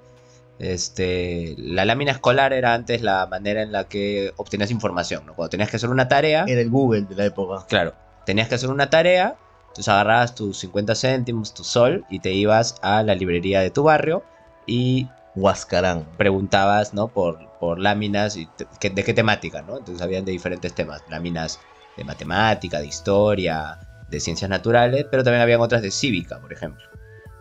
[0.60, 5.36] Este, la lámina escolar era antes la manera en la que obtenías información, ¿no?
[5.36, 7.65] Cuando tenías que hacer una tarea, Era el Google de la época.
[7.67, 7.93] Claro,
[8.26, 12.76] tenías que hacer una tarea, entonces agarrabas tus 50 céntimos, tu sol, y te ibas
[12.82, 14.23] a la librería de tu barrio
[14.65, 16.06] y Huascarán.
[16.17, 17.10] preguntabas, ¿no?
[17.10, 19.78] Por, por láminas y te- que- de qué temática, ¿no?
[19.78, 21.60] Entonces habían de diferentes temas, láminas
[21.95, 23.78] de matemática, de historia,
[24.10, 26.84] de ciencias naturales, pero también habían otras de cívica, por ejemplo.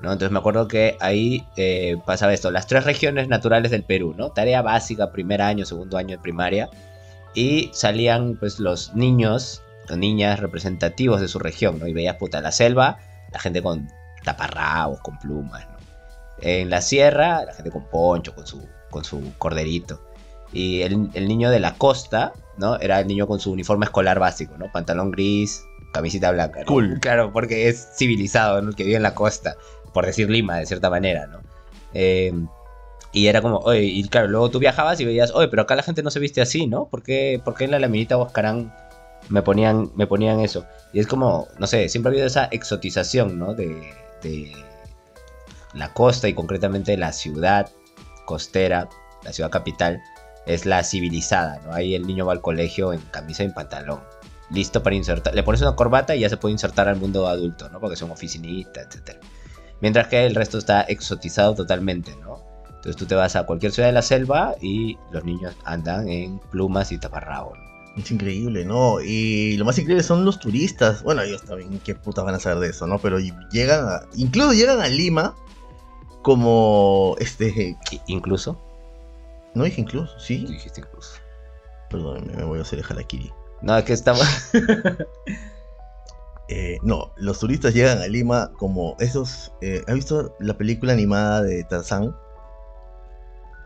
[0.00, 0.12] ¿no?
[0.12, 4.30] Entonces me acuerdo que ahí eh, pasaba esto, las tres regiones naturales del Perú, ¿no?
[4.30, 6.68] Tarea básica, primer año, segundo año de primaria,
[7.34, 11.86] y salían pues los niños o niñas representativos de su región, ¿no?
[11.86, 12.98] Y veías, puta, la selva,
[13.32, 13.88] la gente con
[14.24, 15.76] taparrabos, con plumas, ¿no?
[16.42, 20.02] En la sierra, la gente con poncho, con su, con su corderito.
[20.52, 22.78] Y el, el niño de la costa, ¿no?
[22.78, 24.70] Era el niño con su uniforme escolar básico, ¿no?
[24.70, 25.62] Pantalón gris,
[25.96, 26.60] camisita blanca.
[26.60, 26.66] ¿no?
[26.66, 26.98] Cool.
[27.00, 28.70] Claro, porque es civilizado, ¿no?
[28.70, 29.56] El que vive en la costa,
[29.92, 31.40] por decir Lima, de cierta manera, ¿no?
[31.94, 32.32] Eh,
[33.12, 35.82] y era como, oye, y claro, luego tú viajabas y veías, oye, pero acá la
[35.82, 36.88] gente no se viste así, ¿no?
[36.88, 38.74] ¿Por qué, por qué en la laminita Huascarán
[39.30, 40.66] me ponían, me ponían eso?
[40.92, 43.54] Y es como, no sé, siempre ha habido esa exotización, ¿no?
[43.54, 43.68] De,
[44.22, 44.52] de
[45.72, 47.70] la costa y concretamente la ciudad
[48.26, 48.88] costera,
[49.22, 50.02] la ciudad capital,
[50.46, 51.72] es la civilizada, ¿no?
[51.72, 54.00] Ahí el niño va al colegio en camisa y en pantalón,
[54.50, 55.34] listo para insertar.
[55.34, 57.80] Le pones una corbata y ya se puede insertar al mundo adulto, ¿no?
[57.80, 59.18] Porque son oficinistas, etc.
[59.80, 62.42] Mientras que el resto está exotizado totalmente, ¿no?
[62.66, 66.38] Entonces tú te vas a cualquier ciudad de la selva y los niños andan en
[66.38, 67.58] plumas y taparrabos.
[67.96, 69.00] Es increíble, ¿no?
[69.00, 71.02] Y lo más increíble son los turistas.
[71.02, 72.98] Bueno, ellos también, qué putas van a saber de eso, ¿no?
[72.98, 74.02] Pero llegan a.
[74.16, 75.34] Incluso llegan a Lima
[76.22, 77.16] como.
[77.18, 77.76] Este.
[78.06, 78.60] Incluso,
[79.54, 80.44] No dije incluso, sí.
[80.46, 81.14] dijiste incluso.
[81.88, 83.32] Perdónenme, me voy a hacer el harakiri.
[83.62, 84.26] No, que estamos...
[86.48, 89.52] Eh, no, los turistas llegan a Lima como esos.
[89.60, 92.14] Eh, ¿Has visto la película animada de Tarzán?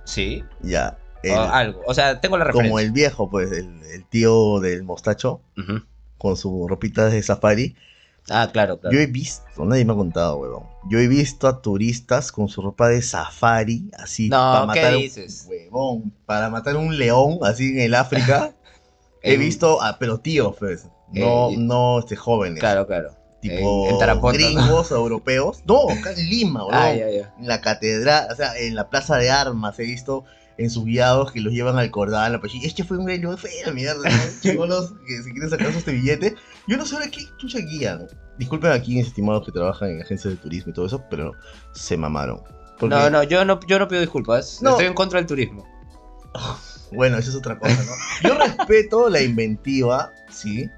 [0.04, 0.96] sí, Ya.
[1.22, 1.82] el- o algo.
[1.86, 2.70] O sea, tengo la referencia.
[2.70, 5.42] como el viejo, pues, el, el tío del mostacho,
[6.16, 7.76] con su ropita de safari.
[8.30, 8.94] Ah, claro, claro.
[8.96, 10.64] Yo he visto, nadie me ha contado, huevón.
[10.88, 14.94] Yo he visto a turistas con su ropa de safari, así No, para ¿qué matar
[14.96, 15.44] dices?
[15.44, 18.54] un huevón, para matar un león, así en el África.
[19.22, 23.10] He En- visto a pero tíos, pues, no, Eh, no este jóvenes, Claro, claro.
[23.40, 24.44] tipo en- en Tarapoto, ¿no?
[24.46, 25.62] gringos, europeos.
[25.66, 26.74] No, acá en Lima, huevón.
[26.82, 27.34] Ah, ya, ya.
[27.38, 30.24] En la catedral, o sea, en la plaza de armas he visto
[30.58, 33.06] en sus guiados que los llevan al cordal, pues, y es que fue un
[33.38, 34.10] fue la mierda, ¿no?
[34.42, 36.34] Chibolos que si quieren sacar este billete.
[36.66, 38.06] Yo no sé ahora qué chucha guían.
[38.38, 41.32] Disculpen aquí, mis estimados que trabajan en agencias de turismo y todo eso, pero
[41.72, 42.42] se mamaron.
[42.78, 44.60] Porque, No, no, yo no, yo no pido disculpas.
[44.62, 44.70] No.
[44.70, 45.66] Estoy en contra del turismo.
[46.92, 48.28] Bueno, eso es otra cosa, ¿no?
[48.28, 50.68] Yo respeto la inventiva, sí.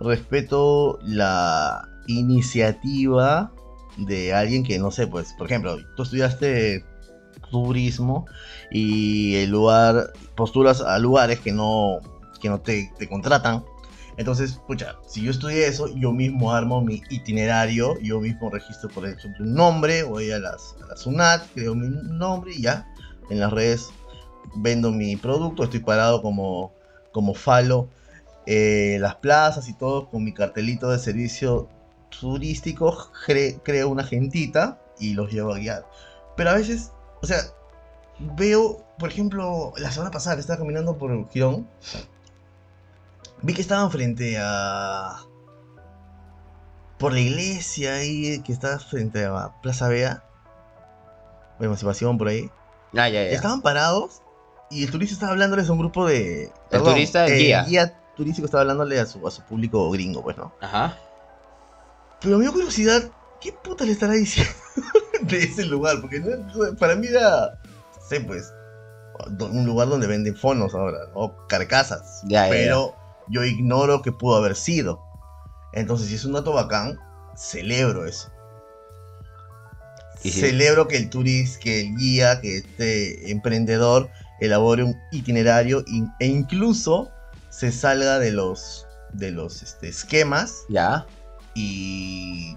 [0.00, 3.52] Respeto la iniciativa
[3.98, 6.86] de alguien que, no sé, pues, por ejemplo, tú estudiaste
[7.50, 8.26] turismo
[8.70, 11.98] y el lugar, postulas a lugares que no,
[12.40, 13.62] que no te, te contratan.
[14.16, 19.06] Entonces, pucha, si yo estudié eso, yo mismo armo mi itinerario, yo mismo registro, por
[19.06, 22.86] ejemplo, un nombre, voy a, las, a SUNAT, creo mi nombre y ya,
[23.30, 23.90] en las redes
[24.54, 26.72] vendo mi producto, estoy parado como,
[27.12, 27.88] como falo
[28.46, 31.68] eh, las plazas y todo con mi cartelito de servicio
[32.20, 35.86] turístico, cre- creo una gentita y los llevo a guiar.
[36.36, 37.38] Pero a veces, o sea,
[38.18, 41.68] veo, por ejemplo, la semana pasada que estaba caminando por Girón,
[43.42, 45.20] vi que estaban frente a...
[46.98, 50.22] Por la iglesia ahí, que está frente a Plaza Vea,
[51.58, 52.48] Emancipación por ahí.
[52.92, 53.30] Ah, ya, ya.
[53.30, 54.21] Estaban parados
[54.72, 56.50] y el turista estaba hablándole a un grupo de...
[56.70, 57.64] El turista, el guía.
[57.64, 60.52] guía turístico estaba hablándole a su, a su público gringo, pues, ¿no?
[60.60, 60.98] Ajá.
[62.20, 63.02] Pero me dio curiosidad,
[63.40, 64.52] ¿qué puta le estará diciendo
[65.22, 66.00] de ese lugar?
[66.00, 67.58] Porque no- para mí era,
[67.96, 68.52] no sé, pues,
[69.38, 72.20] un lugar donde venden fonos ahora, o carcasas.
[72.24, 72.94] Ya, ya, pero
[73.28, 75.00] yo ignoro que pudo haber sido.
[75.72, 76.98] Entonces, si es un dato bacán,
[77.36, 78.30] celebro eso.
[80.20, 80.30] Sí.
[80.30, 84.08] Celebro que el turista, que el guía, que este emprendedor
[84.44, 87.10] elabore un itinerario in- e incluso
[87.50, 91.06] se salga de los, de los este, esquemas Ya.
[91.54, 92.56] y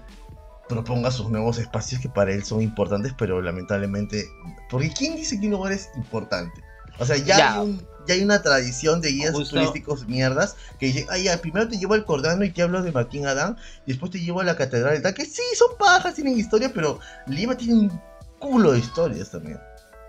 [0.68, 4.24] proponga sus nuevos espacios que para él son importantes, pero lamentablemente.
[4.70, 6.60] Porque ¿quién dice que un lugar es importante?
[6.98, 7.54] O sea, ya, Ya.
[7.54, 11.36] Hay, un- ya hay una tradición de guías Justo- turísticos mierdas que dicen, ay, ya,
[11.40, 14.40] primero te llevo al Cordano y te hablo de Marquín Adán, y después te llevo
[14.40, 18.00] a la Catedral Tal, que sí, son pajas, tienen historia, pero Lima tiene un
[18.38, 19.58] culo de historias también.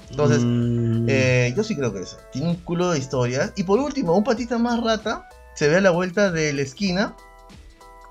[0.10, 2.18] Entonces, Mm, eh, yo sí creo que eso.
[2.32, 3.54] Tiene un culo de historias.
[3.56, 7.16] Y por último, un patita más rata se ve a la vuelta de la esquina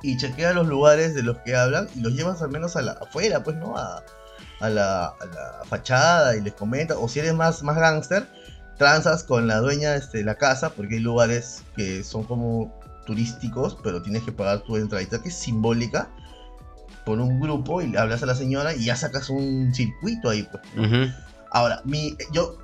[0.02, 2.92] y chequea los lugares de los que hablan y los llevas al menos a la,
[2.92, 3.76] afuera, pues, ¿no?
[3.76, 4.02] A,
[4.60, 6.98] a la, a la fachada y les comenta.
[6.98, 8.26] O si eres más, más gángster,
[8.78, 13.76] transas con la dueña este, de la casa porque hay lugares que son como turísticos,
[13.82, 16.08] pero tienes que pagar tu entradita que es simbólica
[17.04, 20.42] por un grupo y le hablas a la señora y ya sacas un circuito ahí,
[20.50, 20.62] pues.
[20.76, 21.12] ujú.
[21.56, 22.58] Ahora, mi, yo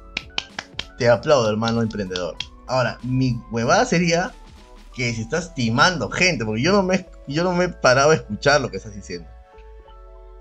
[0.99, 2.37] te aplaudo, hermano emprendedor.
[2.69, 4.35] Ahora, mi huevada sería
[4.95, 8.15] que si estás timando gente, porque yo no me, yo no me he parado a
[8.17, 9.27] escuchar lo que estás diciendo.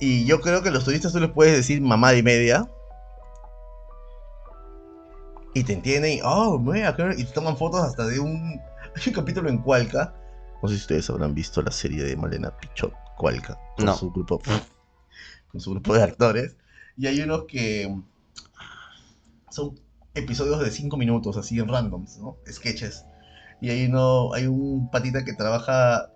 [0.02, 2.70] Y yo creo que a los turistas tú les puedes decir mamá y media.
[5.54, 8.60] Y te entienden y, oh, mira, y te toman fotos hasta de un,
[8.96, 10.14] hay un capítulo en Cualca.
[10.62, 13.96] No sé si ustedes habrán visto la serie de Malena Pichot, Cualca, con No.
[13.96, 14.42] su grupo,
[15.54, 16.58] con su grupo de actores.
[16.98, 17.90] Y hay unos que
[19.52, 19.80] son
[20.14, 22.38] episodios de 5 minutos, así en randoms, ¿no?
[22.52, 23.06] Sketches.
[23.62, 26.10] Y hay uno, hay un patita que trabaja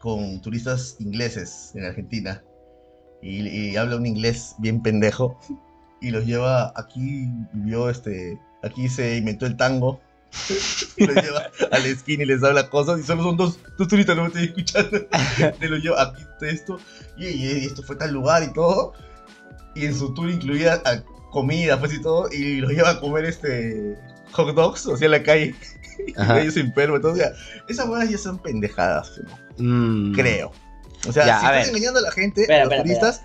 [0.00, 2.42] con turistas ingleses en Argentina.
[3.22, 5.38] Y, y habla un inglés bien pendejo.
[6.00, 10.00] Y los lleva, aquí vivió este, aquí se inventó el tango.
[10.96, 13.00] y los lleva a la esquina y les habla cosas.
[13.00, 14.98] Y solo son dos, dos turistas, no me estoy escuchando.
[15.58, 16.78] Te los lleva aquí esto.
[17.16, 18.92] Y, y esto fue tal lugar y todo.
[19.74, 22.28] Y en su tour incluía a- comida, pues y todo.
[22.32, 23.96] Y los lleva a comer este
[24.32, 25.54] hot dogs, o sea, en la calle.
[25.98, 26.96] Y ellos se enferman.
[26.96, 27.28] Entonces,
[27.68, 29.20] esas buenas ya son pendejadas,
[29.58, 29.64] ¿no?
[29.64, 30.14] Mm.
[30.14, 30.52] creo.
[31.08, 31.68] O sea, Ya, si estás ver.
[31.70, 33.22] engañando a la gente, Espera, a los espera, turistas,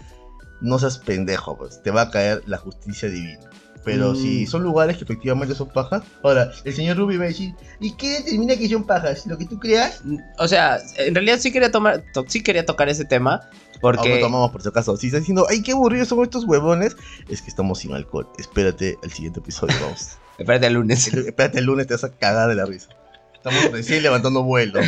[0.61, 1.83] no seas pendejo, pues.
[1.83, 3.39] Te va a caer la justicia divina.
[3.85, 4.15] Pero Mm.
[4.15, 7.91] si son lugares que efectivamente son pajas, ahora, el señor Ruby va a decir, ¿y
[7.91, 9.27] qué determina que son pajas?
[9.27, 10.01] ¿Lo que tú creas?
[10.39, 13.41] O sea, en realidad sí quería tomar, to- sí quería tocar ese tema
[13.83, 14.95] Aún no porque tomamos por si acaso.
[14.97, 16.95] Si estás diciendo, ay, qué aburridos son estos huevones,
[17.27, 18.27] es que estamos sin alcohol.
[18.37, 20.17] Espérate al siguiente episodio, vamos.
[20.37, 21.07] espérate el lunes.
[21.13, 22.89] Espérate el lunes, te vas a cagar de la risa.
[23.33, 24.79] Estamos recién levantando vuelo.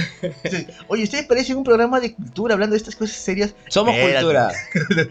[0.88, 3.54] Oye, ¿ustedes parecen un programa de cultura hablando de estas cosas serias?
[3.68, 4.24] Somos Espérate.
[4.24, 4.52] cultura.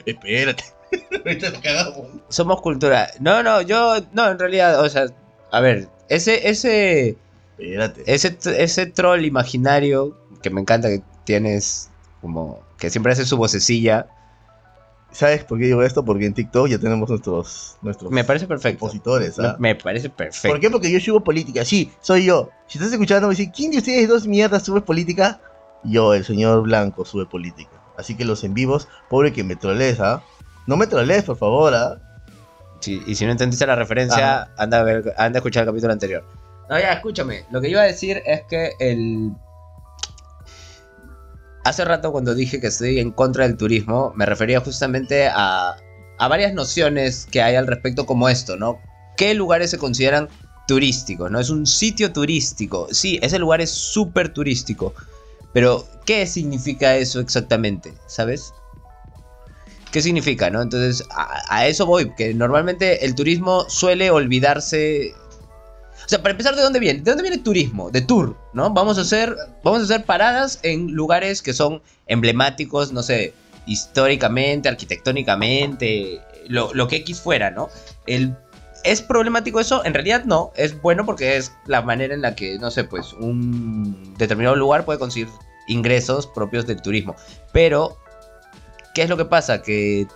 [0.06, 0.64] Espérate.
[1.12, 2.06] Ahorita la cagamos.
[2.30, 3.10] Somos cultura.
[3.20, 5.08] No, no, yo no, en realidad, o sea,
[5.52, 7.18] a ver, ese ese
[7.58, 8.02] Espérate.
[8.06, 11.90] ese ese troll imaginario que me encanta que tienes
[12.22, 14.06] como que siempre hace su vocecilla,
[15.14, 16.04] ¿Sabes por qué digo esto?
[16.04, 18.84] Porque en TikTok ya tenemos nuestros, nuestros me parece perfecto.
[18.84, 19.38] opositores.
[19.38, 19.54] ¿ah?
[19.60, 20.48] Me, me parece perfecto.
[20.48, 20.68] ¿Por qué?
[20.68, 21.64] Porque yo subo política.
[21.64, 22.50] Sí, soy yo.
[22.66, 25.40] Si estás escuchando, me dice, ¿quién de ustedes dos mierdas sube política?
[25.84, 27.70] Yo, el señor Blanco, sube política.
[27.96, 30.20] Así que los en vivos, pobre que me trolees, ¿ah?
[30.66, 32.00] No me trolees, por favor, ¿ah?
[32.80, 35.92] Sí, y si no entendiste la referencia, anda a, ver, anda a escuchar el capítulo
[35.92, 36.24] anterior.
[36.68, 37.44] No, ya, escúchame.
[37.52, 39.30] Lo que iba a decir es que el.
[41.64, 45.76] Hace rato, cuando dije que estoy en contra del turismo, me refería justamente a,
[46.18, 48.82] a varias nociones que hay al respecto, como esto, ¿no?
[49.16, 50.28] ¿Qué lugares se consideran
[50.68, 51.30] turísticos?
[51.30, 51.40] ¿No?
[51.40, 52.88] Es un sitio turístico.
[52.90, 54.94] Sí, ese lugar es súper turístico.
[55.54, 57.94] Pero, ¿qué significa eso exactamente?
[58.06, 58.52] ¿Sabes?
[59.90, 60.60] ¿Qué significa, no?
[60.60, 65.14] Entonces, a, a eso voy, que normalmente el turismo suele olvidarse.
[66.04, 67.00] O sea, para empezar, ¿de dónde viene?
[67.00, 67.90] ¿De dónde viene el turismo?
[67.90, 68.70] De tour, ¿no?
[68.70, 73.34] Vamos a hacer, vamos a hacer paradas en lugares que son emblemáticos, no sé,
[73.66, 77.70] históricamente, arquitectónicamente, lo, lo que X fuera, ¿no?
[78.06, 78.36] El,
[78.84, 79.82] ¿Es problemático eso?
[79.86, 83.14] En realidad no, es bueno porque es la manera en la que, no sé, pues
[83.14, 85.28] un determinado lugar puede conseguir
[85.66, 87.16] ingresos propios del turismo.
[87.50, 87.96] Pero,
[88.94, 89.62] ¿qué es lo que pasa?
[89.62, 90.06] Que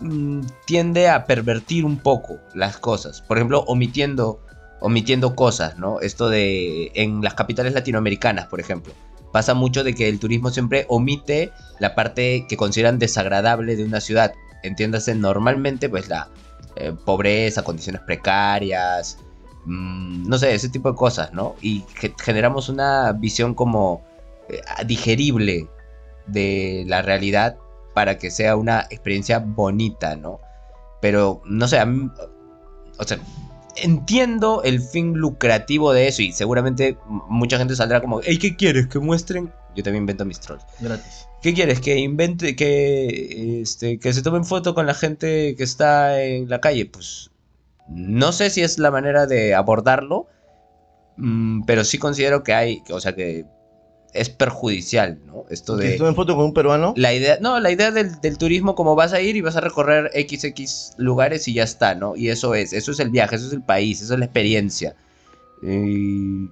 [0.00, 3.20] mm, tiende a pervertir un poco las cosas.
[3.20, 4.40] Por ejemplo, omitiendo,
[4.82, 6.00] omitiendo cosas, ¿no?
[6.00, 8.92] Esto de en las capitales latinoamericanas, por ejemplo.
[9.32, 14.00] Pasa mucho de que el turismo siempre omite la parte que consideran desagradable de una
[14.00, 14.34] ciudad.
[14.62, 16.28] Entiéndase, normalmente, pues la
[16.76, 19.18] eh, pobreza, condiciones precarias,
[19.64, 21.56] mm, no sé, ese tipo de cosas, ¿no?
[21.62, 21.84] Y
[22.22, 24.02] generamos una visión como
[24.48, 25.68] eh, digerible
[26.26, 27.56] de la realidad
[27.94, 30.40] para que sea una experiencia bonita, ¿no?
[31.00, 32.10] Pero, no sé, a mí,
[32.98, 33.18] o sea,
[33.76, 36.96] entiendo el fin lucrativo de eso y seguramente
[37.28, 38.86] mucha gente saldrá como, hey, ¿qué quieres?
[38.88, 39.52] ¿Que muestren?
[39.74, 40.64] Yo también invento mis trolls.
[40.80, 41.28] Gratis.
[41.40, 41.80] ¿Qué quieres?
[41.80, 46.60] Que invente, que, este, que se tomen foto con la gente que está en la
[46.60, 46.86] calle.
[46.86, 47.30] Pues
[47.88, 50.28] no sé si es la manera de abordarlo,
[51.16, 53.46] mm, pero sí considero que hay, o sea que
[54.12, 55.44] es perjudicial, ¿no?
[55.48, 55.86] Esto de...
[55.86, 56.92] ¿Que se tomen foto con un peruano?
[56.96, 59.60] La idea, no, la idea del, del, turismo como vas a ir y vas a
[59.60, 62.16] recorrer XX lugares y ya está, ¿no?
[62.16, 64.94] Y eso es, eso es el viaje, eso es el país, eso es la experiencia.
[65.62, 66.50] Y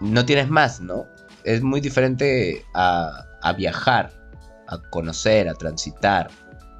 [0.00, 1.06] no tienes más, ¿no?
[1.44, 4.18] Es muy diferente a, a viajar
[4.68, 6.30] a conocer, a transitar.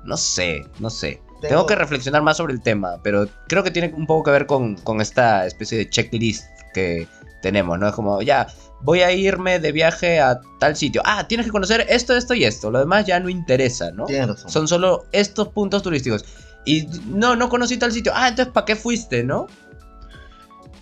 [0.04, 1.20] No sé, no sé.
[1.40, 1.66] Tengo...
[1.66, 4.74] que reflexionar más sobre el tema, pero creo que tiene un poco que ver con,
[4.76, 7.06] con, esta especie de checklist que
[7.42, 7.88] tenemos, ¿no?
[7.88, 8.48] Es como, ya,
[8.82, 11.02] voy a irme de viaje a tal sitio.
[11.04, 12.70] Ah, tienes que conocer esto, esto y esto.
[12.70, 14.06] Lo demás ya no interesa, ¿no?
[14.06, 14.50] razón.
[14.50, 16.24] Son solo estos puntos turísticos.
[16.64, 18.12] Y no, no conocí tal sitio.
[18.14, 19.46] Ah, entonces, ¿para qué fuiste, no?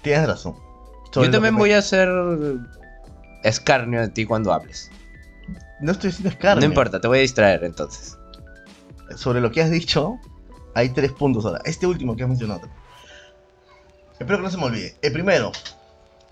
[0.03, 0.55] Tienes razón.
[1.13, 2.09] Sobre Yo también voy a hacer
[3.43, 4.91] escarnio de ti cuando hables.
[5.81, 6.61] No estoy haciendo escarnio.
[6.61, 8.19] No importa, te voy a distraer entonces.
[9.15, 10.19] Sobre lo que has dicho,
[10.75, 11.61] hay tres puntos ahora.
[11.65, 12.69] Este último que has mencionado.
[14.19, 14.97] Espero que no se me olvide.
[15.03, 15.53] El primero.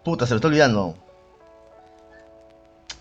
[0.05, 1.03] Puta, se lo estoy olvidando.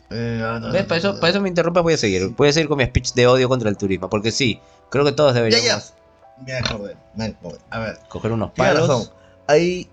[0.09, 0.81] Eh, no, ¿Ves?
[0.83, 2.29] No, para, eso, para eso me interrumpa, voy a seguir.
[2.29, 4.09] Voy a seguir con mi speech de odio contra el turismo.
[4.09, 5.65] Porque sí, creo que todos deberíamos.
[5.65, 6.43] Ya, ya.
[6.45, 7.59] Me acordé, me acordé.
[7.69, 7.99] A ver.
[8.09, 8.87] Coger unos palos.
[8.87, 9.09] Razón.
[9.47, 9.89] Hay.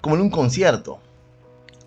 [0.00, 0.98] Como en un concierto.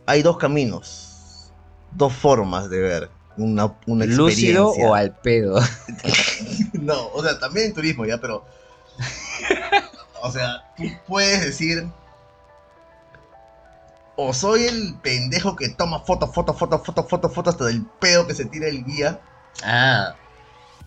[0.06, 1.52] Hay dos caminos.
[1.92, 5.60] Dos formas de ver una, una ¿Lúcido o al pedo?
[6.74, 8.46] no, o sea, también en turismo ya, pero.
[10.22, 11.88] o sea, tú puedes decir.
[14.16, 18.28] O soy el pendejo que toma fotos, fotos, fotos, fotos, fotos, fotos hasta del pedo
[18.28, 19.20] que se tira el guía.
[19.64, 20.16] Ah.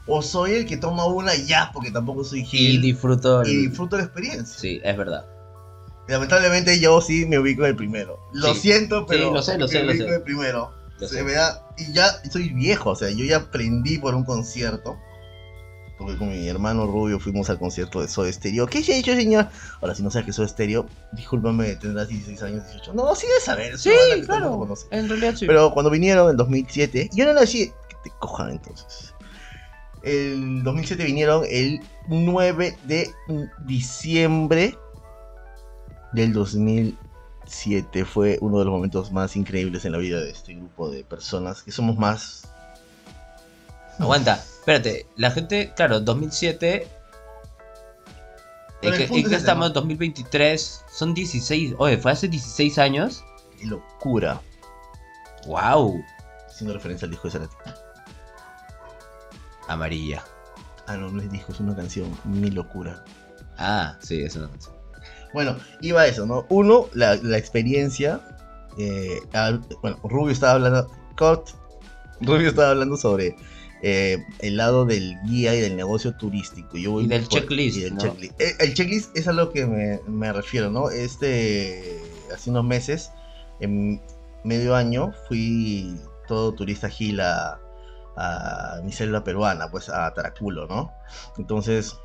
[0.07, 2.77] O soy el que toma una ya, porque tampoco soy gil.
[2.77, 3.43] Y disfruto.
[3.43, 3.49] El...
[3.49, 4.57] Y disfruto la experiencia.
[4.59, 5.27] Sí, es verdad.
[6.09, 8.21] Lamentablemente yo sí me ubico en el primero.
[8.33, 8.61] Lo Sí.
[8.61, 10.09] siento, pero Sí, lo sé, lo sé, me lo ubico sé.
[10.09, 10.73] en el primero.
[11.01, 11.23] Lo Se sé.
[11.25, 14.97] me da- y ya soy viejo, o sea, yo ya aprendí por un concierto.
[15.99, 18.67] Porque con mi hermano Rubio fuimos al concierto de Soda Stereo.
[18.67, 19.49] ¿Qué se ha hecho, señor?
[19.81, 22.93] Ahora, si no sabes que Soda Stereo, discúlpame, tendrás 16 años, 18.
[22.95, 23.79] No, sí de saber.
[23.79, 23.91] Sí,
[24.27, 24.69] claro.
[24.91, 25.47] En realidad sí.
[25.47, 27.73] Pero cuando vinieron en 2007, yo no nací.
[27.89, 29.15] Que te cojan entonces.
[30.03, 33.11] El 2007 vinieron el 9 de
[33.65, 34.79] diciembre
[36.13, 38.05] del 2007.
[38.05, 41.63] Fue uno de los momentos más increíbles en la vida de este grupo de personas
[41.63, 42.49] que somos más.
[43.99, 45.07] Aguanta, espérate.
[45.17, 46.89] La gente, claro, 2007.
[48.81, 49.69] Pero ¿En el qué, punto en es qué ese, estamos?
[49.69, 49.75] ¿no?
[49.75, 50.85] 2023.
[50.93, 51.75] Son 16.
[51.79, 53.25] Oye, fue hace 16 años.
[53.59, 54.41] Qué locura.
[55.47, 56.03] ¡Wow!
[56.49, 57.55] Haciendo referencia al disco de Cerati.
[59.69, 60.23] Amarilla.
[60.87, 62.17] Ah, no, no es disco, es una canción.
[62.25, 63.05] Mi locura.
[63.59, 64.75] Ah, sí, es una canción.
[65.33, 66.47] Bueno, iba a eso, ¿no?
[66.49, 68.21] Uno, la, la experiencia.
[68.79, 70.91] eh, al- bueno, Rubio estaba hablando.
[71.19, 71.51] Cut.
[72.21, 73.35] Rubio estaba hablando sobre
[73.83, 76.77] eh, el lado del guía y del negocio turístico.
[76.79, 78.01] Yo voy Y del por- checklist, y del ¿no?
[78.01, 78.41] checklist.
[78.41, 80.91] Eh, el checklist es a lo que me, me refiero, ¿no?
[80.91, 82.01] Este.
[82.35, 83.13] Hace unos meses,
[83.61, 84.03] en
[84.45, 85.97] medio año, fui
[86.27, 87.61] todo turista gil a,
[88.17, 90.91] a mi selva peruana, pues a Taraculo, ¿no?
[91.39, 91.97] Entonces.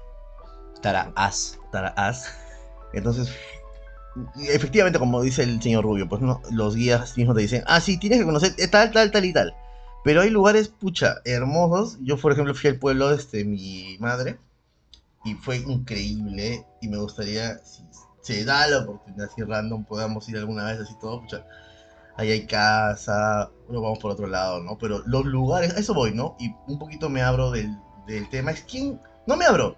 [0.82, 1.60] Tara As.
[1.72, 2.28] Taraas.
[2.94, 3.30] Entonces,
[4.50, 7.98] efectivamente, como dice el señor Rubio, pues no, los guías mismos te dicen, ah, sí,
[7.98, 9.54] tienes que conocer tal, tal, tal y tal.
[10.04, 11.97] Pero hay lugares, pucha, hermosos.
[12.02, 14.39] Yo, por ejemplo, fui al pueblo de este, mi madre
[15.24, 16.66] y fue increíble.
[16.82, 17.84] Y me gustaría, si
[18.22, 21.45] se da la oportunidad, si random, podamos ir alguna vez así todo, pucha.
[22.18, 24.78] Ahí hay casa, bueno, vamos por otro lado, ¿no?
[24.78, 26.36] Pero los lugares, a eso voy, ¿no?
[26.39, 27.76] Y un poquito me abro del,
[28.06, 28.52] del tema.
[28.52, 29.78] Es quién, no me abro,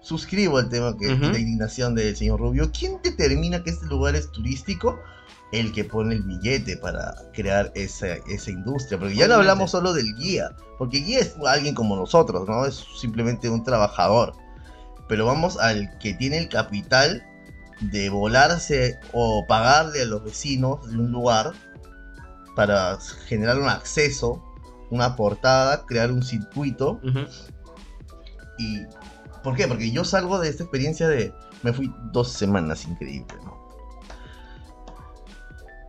[0.00, 1.30] suscribo al tema que Ujú.
[1.30, 2.70] la indignación del señor Rubio.
[2.76, 4.98] ¿Quién determina que este lugar es turístico?
[5.52, 8.98] El que pone el billete para crear esa, esa industria.
[8.98, 10.54] Porque ya no hablamos solo del guía.
[10.78, 12.64] Porque guía es alguien como nosotros, ¿no?
[12.64, 14.34] Es simplemente un trabajador.
[15.08, 17.24] Pero vamos al que tiene el capital
[17.80, 21.52] de volarse o pagarle a los vecinos de un lugar
[22.54, 24.44] para generar un acceso,
[24.90, 27.00] una portada, crear un circuito.
[28.58, 28.82] ¿Y
[29.42, 29.66] por qué?
[29.66, 31.32] Porque yo salgo de esta experiencia de...
[31.62, 33.59] Me fui dos semanas increíble, ¿no?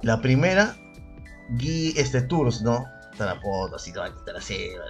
[0.04, 0.76] La primera,
[1.58, 2.86] gui este tours, ¿no?
[3.18, 4.86] Tarapoto, así, toda la selva.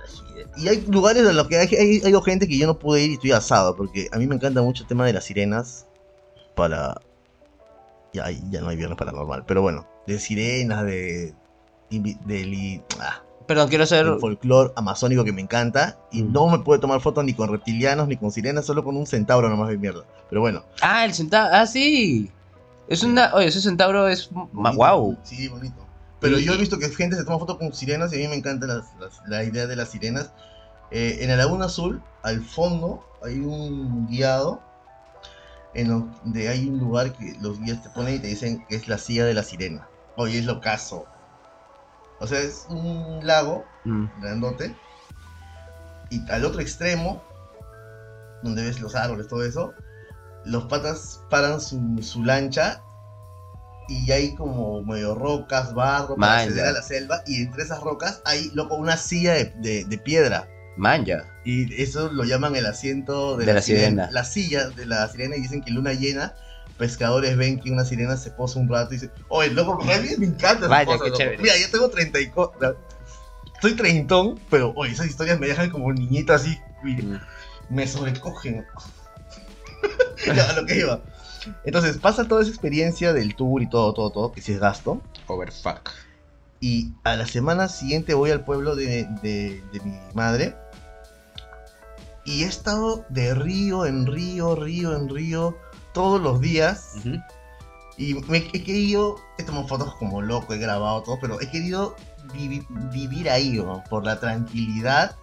[0.58, 3.10] Y hay lugares en los que hay, hay, hay gente que yo no pude ir
[3.12, 5.88] y estoy asado, porque a mí me encanta mucho el tema de las sirenas
[6.56, 6.96] para...
[8.14, 11.34] Ya, ya no hay viernes paranormal, pero bueno, de sirenas, de...
[11.90, 14.06] de ah, Perdón, quiero hacer.
[14.06, 16.32] el folclore amazónico que me encanta y Mm.
[16.32, 19.50] no me puede tomar fotos ni con reptilianos ni con sirenas, solo con un centauro
[19.50, 20.04] nomás de mierda.
[20.30, 20.64] Pero bueno.
[20.82, 21.50] Ah, el centauro.
[21.54, 22.32] Ah, sí.
[22.92, 23.34] Es una.
[23.34, 24.30] Oye, ese centauro es.
[24.32, 24.76] bonito.
[24.78, 25.18] Wow.
[25.24, 25.88] Sí, bonito.
[26.20, 28.36] Pero yo he visto que gente se toma fotos con sirenas y a mí me
[28.36, 30.34] encanta las- las- la idea de las sirenas.
[30.92, 34.62] Eh, en la Laguna Azul, al fondo, hay un guiado
[35.74, 38.90] en donde hay un lugar que los guías te ponen y te dicen que es
[38.90, 39.88] la silla de la sirena.
[40.18, 41.06] Oye, es lo caso.
[42.20, 44.06] O sea, es un lago Mm.
[44.20, 44.76] grandote.
[46.10, 47.24] Y al otro extremo,
[48.44, 49.74] donde ves los árboles, todo eso,
[50.46, 52.82] los patas paran su, su lancha
[53.88, 57.24] y hay como medio rocas, barro, para acceder a la selva.
[57.28, 60.48] Y entre esas rocas hay, loco, una silla de, de- de piedra.
[60.78, 61.26] Manja.
[61.44, 64.10] Y eso lo llaman el asiento de, De la sirena.
[64.12, 66.34] La silla de la sirena y dicen que luna llena.
[66.78, 70.10] Pescadores ven que una sirena se posa un rato y dicen, oye, loco, a mí
[70.18, 71.18] me encanta Vaya, cosa, qué loco".
[71.20, 71.38] chévere.
[71.44, 72.76] Mira, yo tengo 30 y co- la-
[73.56, 76.58] Estoy treintón, pero oye, esas historias me dejan como niñita así.
[76.84, 77.20] y Mm.
[77.70, 78.66] me sobrecogen.
[80.50, 81.00] A lo que iba.
[81.66, 85.02] Entonces, pasa toda esa experiencia del tour y todo, todo, todo, que sí es gasto.
[85.28, 85.90] Overfuck.
[86.60, 90.56] Y a la semana siguiente voy al pueblo de, de- de mi madre.
[92.26, 95.58] Y he estado de río en río, río en río,
[95.94, 96.92] todos los días.
[97.00, 97.16] Ujú.
[97.98, 101.96] Y me he querido, he tomado fotos como loco, he grabado todo, pero he querido
[102.34, 103.84] vivi- vivir ahí, ¿no?
[103.90, 105.16] por la tranquilidad.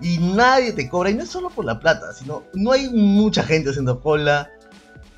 [0.00, 3.42] Y nadie te cobra, y no es solo por la plata, sino no hay mucha
[3.42, 4.50] gente haciendo cola,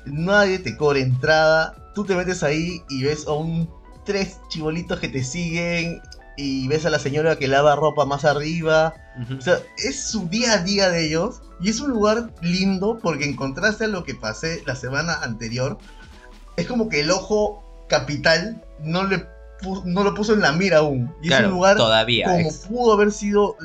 [0.05, 3.69] nadie te cobra entrada, tú te metes ahí y ves a un
[4.05, 6.01] tres chibolitos que te siguen
[6.35, 8.93] y ves a la señora que lava ropa más arriba,
[9.37, 13.23] o sea, es su día a día de ellos y es un lugar lindo porque
[13.23, 15.77] en contraste a lo que pasé la semana anterior,
[16.57, 19.25] es como que el ojo capital no, le
[19.85, 21.13] no lo puso en la mira aún.
[21.21, 22.25] Y Claro, es un lugar todavía.
[22.25, 23.55] como ex- pudo haber sido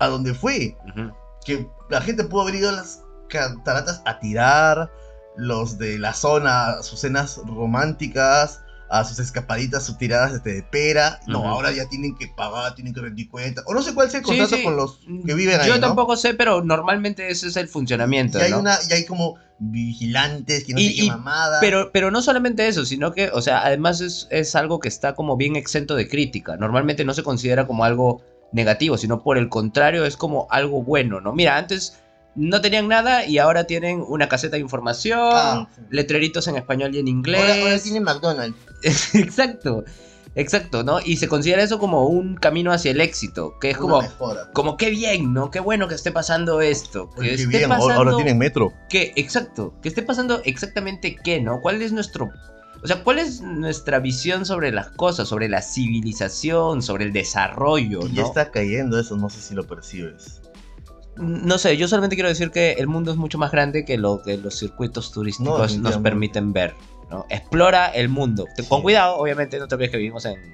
[0.00, 0.76] a donde fue.
[0.88, 1.12] Ujú.
[1.44, 4.90] Que la gente pudo haber ido a las cataratas a tirar,
[5.36, 10.62] los de la zona a sus cenas románticas, a sus escapaditas, sus tiradas este, de
[10.62, 11.20] pera.
[11.26, 13.62] No, ahora ya tienen que pagar, tienen que rendir cuenta.
[13.66, 14.62] O no sé cuál sea el contrato sí.
[14.62, 15.68] con los que viven ahí.
[15.68, 15.80] Yo ¿no?
[15.80, 18.38] tampoco sé, pero normalmente ese es el funcionamiento.
[18.38, 18.60] Y hay, ¿no?
[18.60, 21.60] una, y hay como vigilantes que no Y- sé qué mamada.
[21.60, 25.14] Pero, pero no solamente eso, sino que, o sea, además es, es algo que está
[25.14, 26.56] como bien exento de crítica.
[26.56, 28.22] Normalmente no se considera como algo
[28.56, 31.32] negativo, sino por el contrario es como algo bueno, ¿no?
[31.32, 32.00] Mira, antes
[32.34, 35.82] no tenían nada y ahora tienen una caseta de información, Ah, sí.
[35.90, 37.40] letreritos en español y en inglés.
[37.40, 38.58] ahora, ahora tienen McDonald's.
[39.14, 39.84] exacto,
[40.34, 40.98] exacto, ¿no?
[41.04, 44.50] Y se considera eso como un camino hacia el éxito, que es Una como, mejora.
[44.52, 45.50] como qué bien, ¿no?
[45.50, 47.08] Qué bueno que esté pasando esto.
[47.14, 48.72] Que Oye, qué esté bien, ahora- pasando ahora tienen metro.
[48.90, 51.60] que, exacto, que esté pasando exactamente qué, ¿no?
[51.62, 52.30] ¿Cuál es nuestro,
[52.82, 58.00] o sea, cuál es nuestra visión sobre las cosas, sobre la civilización, sobre el desarrollo,
[58.06, 60.40] Y ya está cayendo eso, no sé si lo percibes.
[61.16, 64.20] No sé, yo solamente quiero decir que el mundo es mucho más grande que lo
[64.22, 66.74] que los circuitos No, turísticos nos permiten ver,
[67.10, 67.24] ¿no?
[67.30, 68.46] Explora el mundo.
[68.68, 70.52] Con cuidado, obviamente, no te olvides que vivimos en,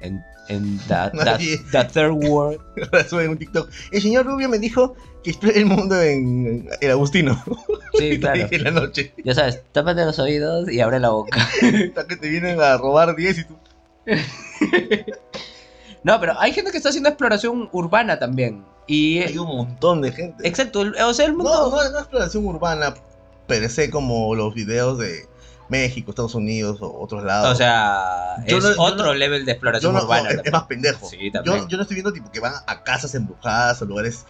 [0.00, 1.58] en, en the, the- Nadie.
[1.70, 2.58] the third world.
[3.12, 3.70] Ahora un TikTok.
[3.92, 7.42] El señor Rubio me dijo que explore el mundo en el Agustino.
[7.98, 8.46] Sí, claro.
[8.50, 9.12] en la noche.
[9.24, 11.38] Ya sabes, tápate los oídos y abre la boca.
[11.88, 13.56] Hasta que te vienen a robar 10 y tú.
[16.02, 18.64] No, pero hay gente que está haciendo exploración urbana también.
[18.86, 20.48] Y Hay un montón de gente.
[20.48, 21.50] Exacto, el- o sea, el mundo.
[21.50, 22.94] No, no, no exploración urbana
[23.46, 25.28] per se como los videos de
[25.68, 27.52] México, Estados Unidos o otros lados.
[27.52, 30.30] O sea, Yo es no- otro level de exploración urbana.
[30.30, 31.06] es, es más pendejo.
[31.08, 31.58] Sí, también.
[31.64, 34.24] yo, yo no estoy viendo tipo que van a casas embrujadas o lugares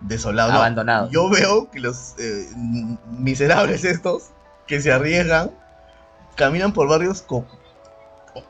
[0.00, 0.52] desolados.
[0.52, 0.58] no.
[0.58, 1.10] Abandonado.
[1.10, 2.48] Yo veo que los eh,
[3.18, 4.24] miserables estos
[4.66, 5.50] que se arriesgan
[6.34, 7.46] caminan por barrios co-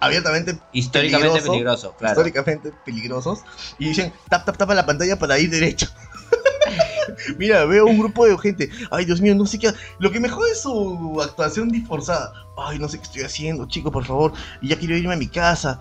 [0.01, 2.13] abiertamente Históricamente peligroso, peligroso, claro.
[2.15, 3.41] históricamente peligrosos
[3.79, 5.87] y dicen tap tap tapa la pantalla para ir derecho.
[7.39, 8.69] Mira, veo un grupo de gente.
[8.91, 9.73] Ay, Dios mío, no sé qué.
[10.01, 12.33] Lo que me jode es su actuación disforzada.
[12.59, 14.33] Ay, no sé qué estoy haciendo, chicos, por favor.
[14.61, 15.79] Ya quiero irme a mi casa.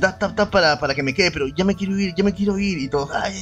[0.00, 2.32] Tap, tap, tap para, para que me quede, pero ya me quiero ir, ya me
[2.32, 2.78] quiero ir.
[2.78, 3.34] Y todos, ay.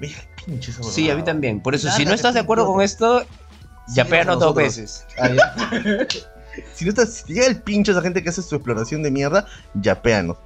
[0.00, 1.60] Me dije, pinche esa Sí, a mí también.
[1.60, 3.24] Por eso, si no estás de acuerdo con esto,
[3.94, 5.06] ya Sí, péganos dos veces.
[5.18, 6.06] Ah, ya.
[6.74, 9.10] Si, no estás, si te llega el pincho esa gente que hace su exploración de
[9.12, 10.36] mierda, yapéanos.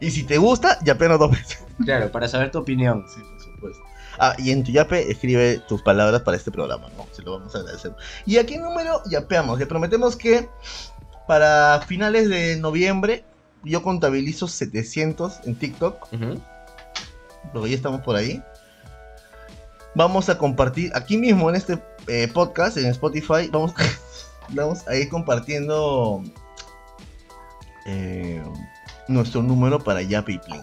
[0.00, 1.58] Y si te gusta, yapéanos dos veces.
[1.84, 3.04] Claro, para saber tu opinión.
[3.12, 3.82] Sí, por supuesto.
[4.18, 7.06] Ah, y en tu yape escribe tus palabras para este programa, ¿no?
[7.12, 7.92] Se lo vamos a agradecer.
[8.26, 9.58] ¿Y a qué número yapeamos?
[9.58, 10.48] Le prometemos que
[11.26, 13.24] para finales de noviembre
[13.64, 16.40] yo contabilizo 700 en TikTok, Ujú.
[17.52, 18.42] porque ya estamos por ahí.
[19.94, 23.74] Vamos a compartir aquí mismo en este eh, podcast, en Spotify, vamos,
[24.50, 26.22] vamos a ir compartiendo
[27.86, 28.42] eh,
[29.08, 30.62] nuestro número para Yape y Plin.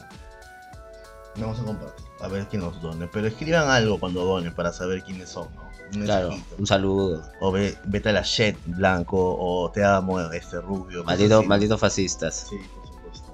[1.35, 3.07] Vamos a compartir, a ver quién nos done.
[3.11, 5.67] Pero escriban algo cuando donen para saber quiénes son, ¿no?
[5.93, 7.23] Un Claro, un saludo.
[7.39, 11.03] O ve, vete a la Shed blanco, o te amo este rubio.
[11.03, 12.47] Maldito, malditos fascistas.
[12.49, 13.33] Sí, por supuesto.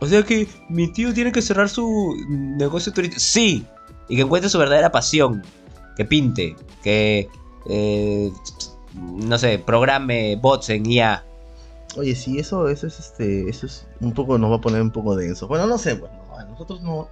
[0.00, 3.20] O sea que mi tío tiene que cerrar su negocio turístico.
[3.20, 3.66] Sí.
[4.10, 5.42] Y que encuentre su verdadera pasión.
[5.96, 6.58] Que pinte.
[6.82, 7.30] Que.
[7.66, 8.32] eh,
[8.94, 11.26] no sé, programe bots en IA.
[11.96, 14.92] Oye, sí, eso, eso es este, eso es un poco, nos va a poner un
[14.92, 15.48] poco denso.
[15.48, 17.10] Bueno, no sé, no, a nosotros no,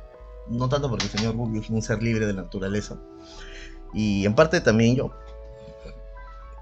[0.49, 2.97] no tanto porque el señor Rubio es un ser libre de la naturaleza.
[3.93, 5.13] Y en parte también yo.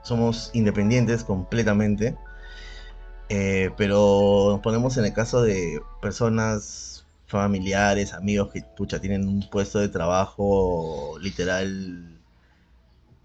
[0.02, 2.16] Somos independientes completamente.
[3.28, 6.95] eh, pero nos ponemos en el caso de personas
[7.26, 12.20] familiares, amigos que pucha, tienen un puesto de trabajo literal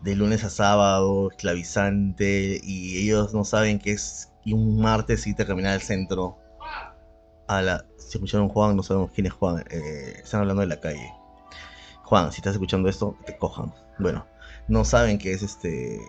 [0.02, 5.48] de lunes a sábado, esclavizante, y ellos no saben que es un martes irte a
[5.48, 6.38] caminar al centro.
[7.48, 10.80] A la, si escucharon Juan, no sabemos quién es Juan, eh, están hablando de la
[10.80, 11.12] calle.
[12.04, 13.74] Juan, si estás escuchando esto, te cojan.
[14.00, 14.26] Bueno,
[14.68, 16.00] no saben que es este.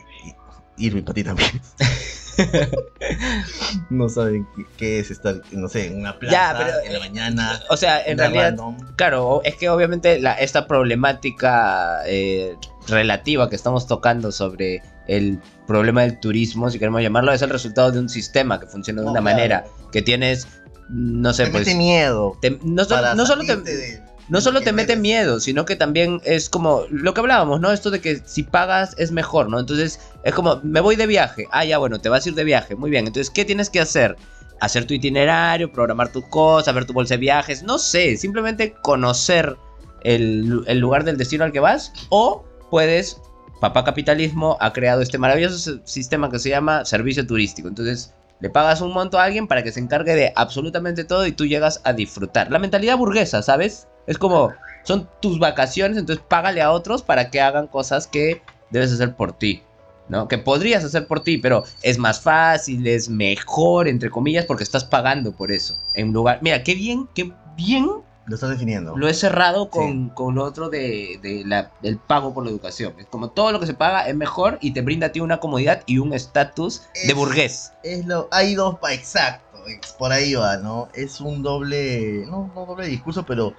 [0.76, 1.50] Irving para ti también.
[3.90, 6.98] no saben qué, qué es estar, no sé, en una plaza Ya, pero, en la
[6.98, 7.60] mañana.
[7.70, 8.42] O sea, en realidad.
[8.50, 8.76] random.
[8.96, 12.56] Claro, es que obviamente la, esta problemática eh,
[12.88, 17.90] relativa que estamos tocando sobre el problema del turismo, si queremos llamarlo, es el resultado
[17.92, 19.36] de un sistema que funciona de No, una claro.
[19.36, 20.46] manera que tienes,
[20.88, 21.66] no sé, Te pues...
[21.66, 22.36] mete miedo.
[22.40, 25.76] te- no, so- para no solo te, de- no solo te mete miedo, sino que
[25.76, 27.70] también es como lo que hablábamos, ¿no?
[27.70, 29.60] Esto de que si pagas es mejor, ¿no?
[29.60, 31.46] Entonces es como, me voy de viaje.
[31.50, 32.74] Ah, ya, bueno, te vas a ir de viaje.
[32.74, 33.06] Muy bien.
[33.06, 34.16] Entonces, ¿qué tienes que hacer?
[34.58, 37.62] Hacer tu itinerario, programar tus cosas, ver tu bolsa de viajes.
[37.62, 39.54] No sé, simplemente conocer
[40.02, 41.92] el, el lugar del destino al que vas.
[42.08, 43.20] O puedes,
[43.60, 47.68] Papá Capitalismo ha creado este maravilloso sistema que se llama servicio turístico.
[47.68, 51.32] Entonces, le pagas un monto a alguien para que se encargue de absolutamente todo y
[51.32, 52.50] tú llegas a disfrutar.
[52.50, 53.86] La mentalidad burguesa, ¿sabes?
[54.08, 58.92] Es como, son tus vacaciones, entonces págale a otros para que hagan cosas que debes
[58.92, 59.62] hacer por ti.
[60.08, 60.26] ¿no?
[60.26, 64.84] Que podrías hacer por ti, pero es más fácil, es mejor, entre comillas, porque estás
[64.84, 65.80] pagando por eso.
[65.94, 66.40] En lugar.
[66.42, 67.88] Mira, qué bien, qué bien
[68.26, 68.96] Lo estás definiendo.
[68.96, 72.94] lo he cerrado con, con lo otro de, de la- del pago por la educación.
[72.98, 75.40] Es como todo lo que se paga es mejor y te brinda a ti una
[75.40, 77.72] comodidad y un estatus de burgués.
[77.82, 80.88] Es lo, hay dos, exacto, ex- por ahí va, ¿no?
[80.94, 83.56] Es un doble, no, no doble discurso, pero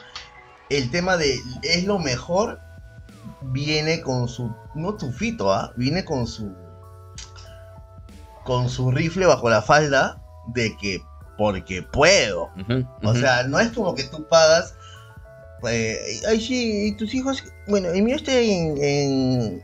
[0.69, 2.59] el tema de es lo mejor
[3.41, 5.73] viene con su, no tufito, ¿ah?
[5.75, 6.55] Viene con su,
[8.45, 10.21] con su rifle bajo la falda
[10.53, 11.01] de que
[11.37, 12.49] porque puedo.
[13.03, 14.75] O sea, no es como que tú pagas.
[15.69, 17.43] eh, ay, sí, y tus hijos.
[17.67, 19.63] Bueno, el mío está en, en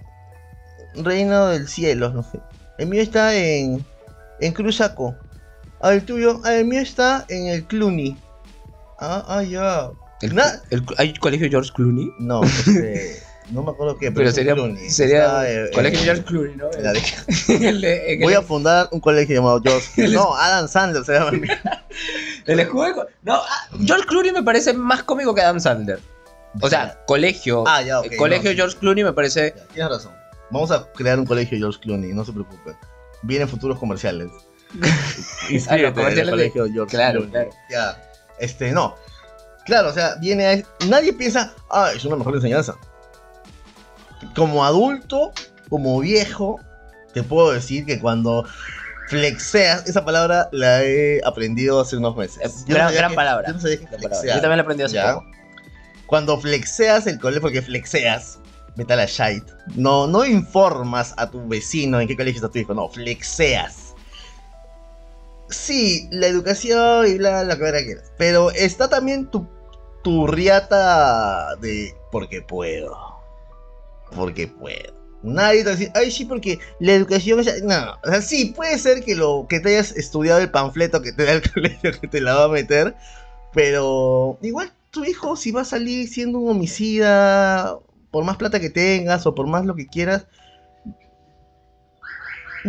[0.95, 2.39] Reino del Cielo, no sé.
[2.77, 3.85] El mío está en,
[4.39, 5.15] en Cruzaco.
[5.81, 6.41] Ah, el tuyo.
[6.45, 8.17] Ah, el mío está en el Cluny.
[8.99, 9.89] Ah, ah, ya.
[10.21, 12.09] El- na- el- ¿Hay colegio George Clooney?
[12.19, 14.89] No, este, no me acuerdo qué, pero, sería, Clooney.
[14.89, 16.71] sería eh, colegio George Clooney, ¿no?
[16.71, 17.01] en la de-
[17.69, 20.07] El de- en Voy el- a fundar un colegio llamado George.
[20.09, 21.31] No, Adam Sandler se llama.
[22.45, 25.99] El escudo No, ah, George Clooney me parece más cómico que Adam Sandler.
[26.61, 27.63] O sea, colegio.
[27.67, 28.55] Ah, ya, ok, el colegio no.
[28.55, 29.53] George Clooney me parece.
[29.73, 30.13] Tienes razón.
[30.51, 32.75] Vamos a crear un colegio George Clooney, no se preocupen.
[33.21, 34.29] Vienen futuros comerciales.
[35.49, 37.31] Inscríbete el comerciales de- colegio George claro, Clooney.
[37.31, 37.49] claro.
[37.69, 38.03] Ya.
[38.39, 38.95] Este, no.
[39.65, 40.85] Claro, o sea, viene a...
[40.87, 42.75] Nadie piensa, ah, es una mejor enseñanza.
[44.35, 45.31] Como adulto,
[45.69, 46.59] como viejo,
[47.13, 48.45] te puedo decir que cuando
[49.07, 52.65] flexeas, esa palabra la he aprendido hace unos meses.
[52.67, 53.47] Yo gran- gran que- palabra.
[53.47, 53.59] Yo no
[53.91, 54.35] La palabra.
[54.35, 55.13] Yo también la aprendí hace ¿Ya?
[55.15, 55.25] poco.
[56.05, 58.39] Cuando flexeas el colegio, porque flexeas,
[58.75, 59.51] vete a la shite.
[59.75, 63.93] No, no informas a tu vecino en qué colegio está tu hijo, no, flexeas.
[65.49, 68.11] Sí, la educación y bla, la que quiera quieras.
[68.17, 69.47] Pero está también tu,
[70.03, 73.08] tu riata de porque puedo.
[74.15, 74.97] Porque puedo.
[75.21, 77.41] Nadie te decir, ay, sí, porque la educación.
[77.63, 81.11] No, o sea, sí, puede ser que lo que te hayas estudiado el panfleto que
[81.11, 82.95] te da el colegio que te la va a meter,
[83.53, 87.77] pero igual tu hijo, si va a salir siendo un homicida,
[88.11, 90.27] por más plata que tengas o por más lo que quieras,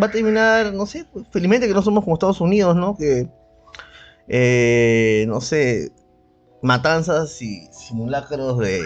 [0.01, 2.97] va a terminar, no sé, pues, felizmente que no somos como Estados Unidos, ¿no?
[2.97, 3.29] Que,
[4.29, 5.93] eh, no sé,
[6.63, 8.83] matanzas y simulacros de...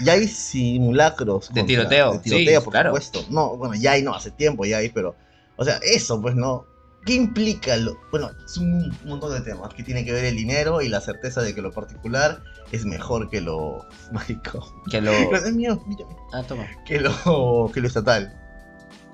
[0.00, 1.48] Ya hay simulacros.
[1.48, 2.90] De contra- tiroteo, De tiroteo, sí, por claro.
[2.90, 3.24] supuesto.
[3.30, 5.16] No, bueno, ya hay, no, hace tiempo ya hay, pero...
[5.56, 6.66] O sea, eso, pues, ¿no?
[7.04, 7.76] ¿Qué implica?
[7.76, 11.00] Lo, bueno, es un montón de temas que tiene que ver el dinero y la
[11.00, 13.86] certeza de que lo particular es mejor que lo...
[14.12, 14.64] Marico.
[14.90, 15.10] Que lo.
[15.12, 16.14] Es mío, mírame.
[16.32, 16.66] Ah, toma.
[16.86, 18.32] Que lo, que lo estatal.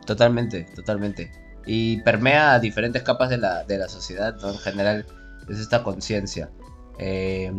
[0.06, 1.30] Totalmente, totalmente.
[1.66, 4.50] Y permea a diferentes capas de la, de la sociedad, ¿no?
[4.50, 5.06] En general,
[5.48, 6.50] es esta conciencia.
[6.98, 7.50] Eh,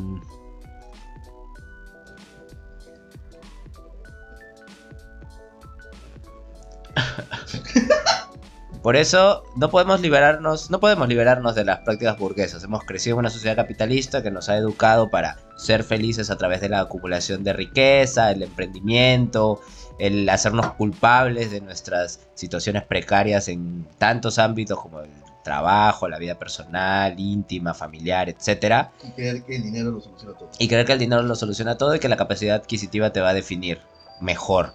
[8.85, 12.63] Por eso no podemos liberarnos, no podemos liberarnos de las prácticas burguesas.
[12.63, 16.61] Hemos crecido en una sociedad capitalista que nos ha educado para ser felices a través
[16.61, 19.59] de la acumulación de riqueza, el emprendimiento,
[19.97, 25.09] el hacernos culpables de nuestras situaciones precarias en tantos ámbitos como el
[25.43, 30.51] trabajo, la vida personal, íntima, familiar, etcétera, Y creer que el dinero lo soluciona todo.
[30.59, 33.29] y creer que el dinero lo soluciona todo y que la capacidad adquisitiva te va
[33.29, 33.79] a definir
[34.21, 34.73] mejor.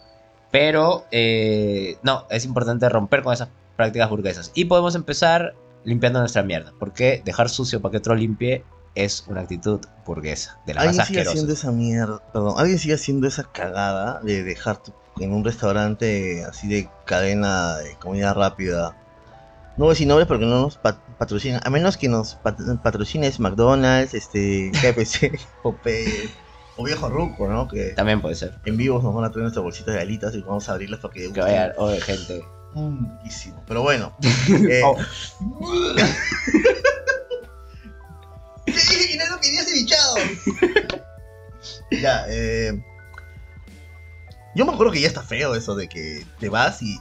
[0.50, 3.50] Pero eh, no, es importante romper con esas
[3.80, 5.54] prácticas burguesas y podemos empezar
[5.84, 8.64] limpiando nuestra mierda, porque dejar sucio para que otro limpie
[8.94, 12.94] es una actitud burguesa, de las más Alguien sigue haciendo esa mierda, perdón, alguien sigue
[12.94, 14.80] haciendo esa cagada de dejar
[15.18, 18.96] en un restaurante así de cadena de comida rápida.
[19.76, 22.58] No voy a decir nombres porque no nos pat- patrocinan, a menos que nos pat-
[22.82, 26.28] patrocines McDonald's, este, KFC, Popeye,
[26.76, 27.68] o Viejo Ruco, ¿no?
[27.68, 28.58] Que También puede ser.
[28.66, 31.14] en vivos nos van a traer nuestras bolsitas de alitas y vamos a abrirlas para
[31.14, 32.42] que Que vaya, o de gente.
[32.74, 33.64] Mm, riquísimo.
[33.66, 34.14] Pero bueno.
[34.70, 34.96] eh, Oh.
[38.66, 40.16] ¿Qué dije que no lo quería cevichado?
[42.00, 42.78] ya, eh.
[44.54, 46.98] Yo me acuerdo que ya está feo eso de que te vas y,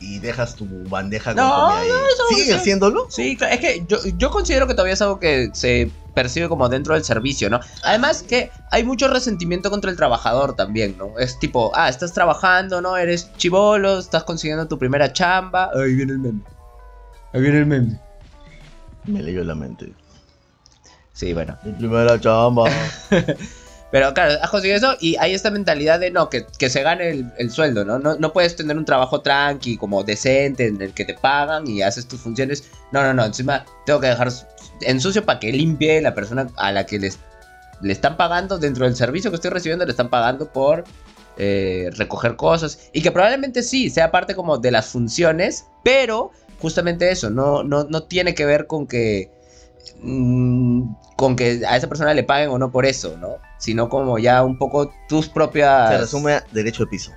[0.00, 1.88] y dejas tu bandeja con No, comida ahí.
[1.88, 3.06] no, eso- ¿Siguen haciéndolo?
[3.10, 6.68] Sí, claro, es que yo, yo considero que todavía es algo que se percibe como
[6.68, 7.60] dentro del servicio, ¿no?
[7.84, 11.16] Además que hay mucho resentimiento contra el trabajador también, ¿no?
[11.16, 12.96] Es tipo, ah, estás trabajando, ¿no?
[12.96, 15.70] Eres chivolo, estás consiguiendo tu primera chamba.
[15.76, 16.40] Ahí viene el meme.
[17.32, 18.00] Ahí viene el meme.
[19.04, 19.92] Me leyó la mente.
[21.12, 21.56] Sí, bueno.
[21.62, 22.68] Mi primera chamba.
[23.92, 27.10] Pero claro, has conseguido eso y hay esta mentalidad de no, que, que se gane
[27.10, 28.00] el, el sueldo, ¿no?
[28.00, 28.16] ¿no?
[28.16, 32.08] No puedes tener un trabajo tranqui, como decente, en el que te pagan y haces
[32.08, 32.68] tus funciones.
[32.90, 33.24] No, no, no.
[33.24, 34.32] Encima tengo que dejar
[34.80, 37.18] en sucio para que limpie la persona a la que les,
[37.80, 40.84] le están pagando dentro del servicio que estoy recibiendo, le están pagando por
[41.36, 42.90] eh, recoger cosas.
[42.92, 47.84] Y que probablemente sí, sea parte como de las funciones, pero justamente eso, no, no,
[47.84, 49.30] no tiene que ver con que
[50.02, 53.36] mm, con que a esa persona le paguen o no por eso, ¿no?
[53.58, 57.12] Sino como ya un poco tus propias Se resume a derecho de piso.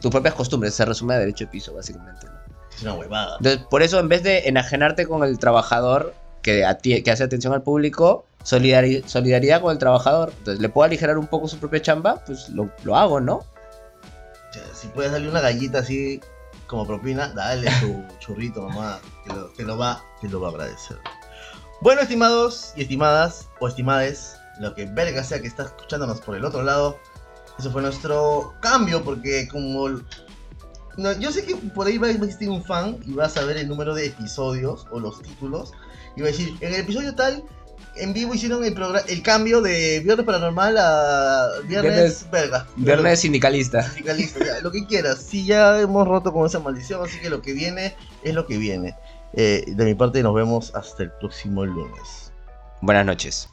[0.00, 2.26] tus propias costumbres, se resume a derecho de piso básicamente.
[2.26, 2.32] ¿no?
[2.74, 3.36] Es una huevada.
[3.38, 6.64] Entonces, por eso en vez de enajenarte con el trabajador que,
[7.10, 10.32] hace atención al público, solidari- solidaridad con el trabajador.
[10.38, 13.44] Entonces, le puedo aligerar un poco su propia chamba, pues lo, lo hago, ¿no?
[14.72, 16.20] Si puedes darle una gallita así
[16.68, 19.00] como propina, dale tu churrito, mamá.
[19.26, 20.98] Que lo, que lo va, que lo va a agradecer.
[21.80, 26.44] Bueno, estimados y estimadas, o estimades, lo que verga sea que está escuchándonos por el
[26.44, 26.98] otro lado,
[27.58, 29.88] eso fue nuestro cambio, porque como.
[30.96, 33.56] No, yo sé que por ahí va a existir un fan y va a saber
[33.56, 35.72] el número de episodios o los títulos,
[36.16, 37.42] y va a decir: en el episodio tal.
[37.96, 38.74] En vivo hicieron el,
[39.06, 42.66] el cambio de Viernes Paranormal a Viernes, Viernes- Verga.
[42.74, 43.84] Viernes sindicalista.
[43.84, 45.18] Sindicalista, ya, lo que quieras.
[45.20, 48.58] Sí, ya hemos roto con esa maldición, así que lo que viene es lo que
[48.58, 48.96] viene.
[49.34, 52.32] Eh, de mi parte, nos vemos hasta el próximo lunes.
[52.80, 53.48] Buenas noches.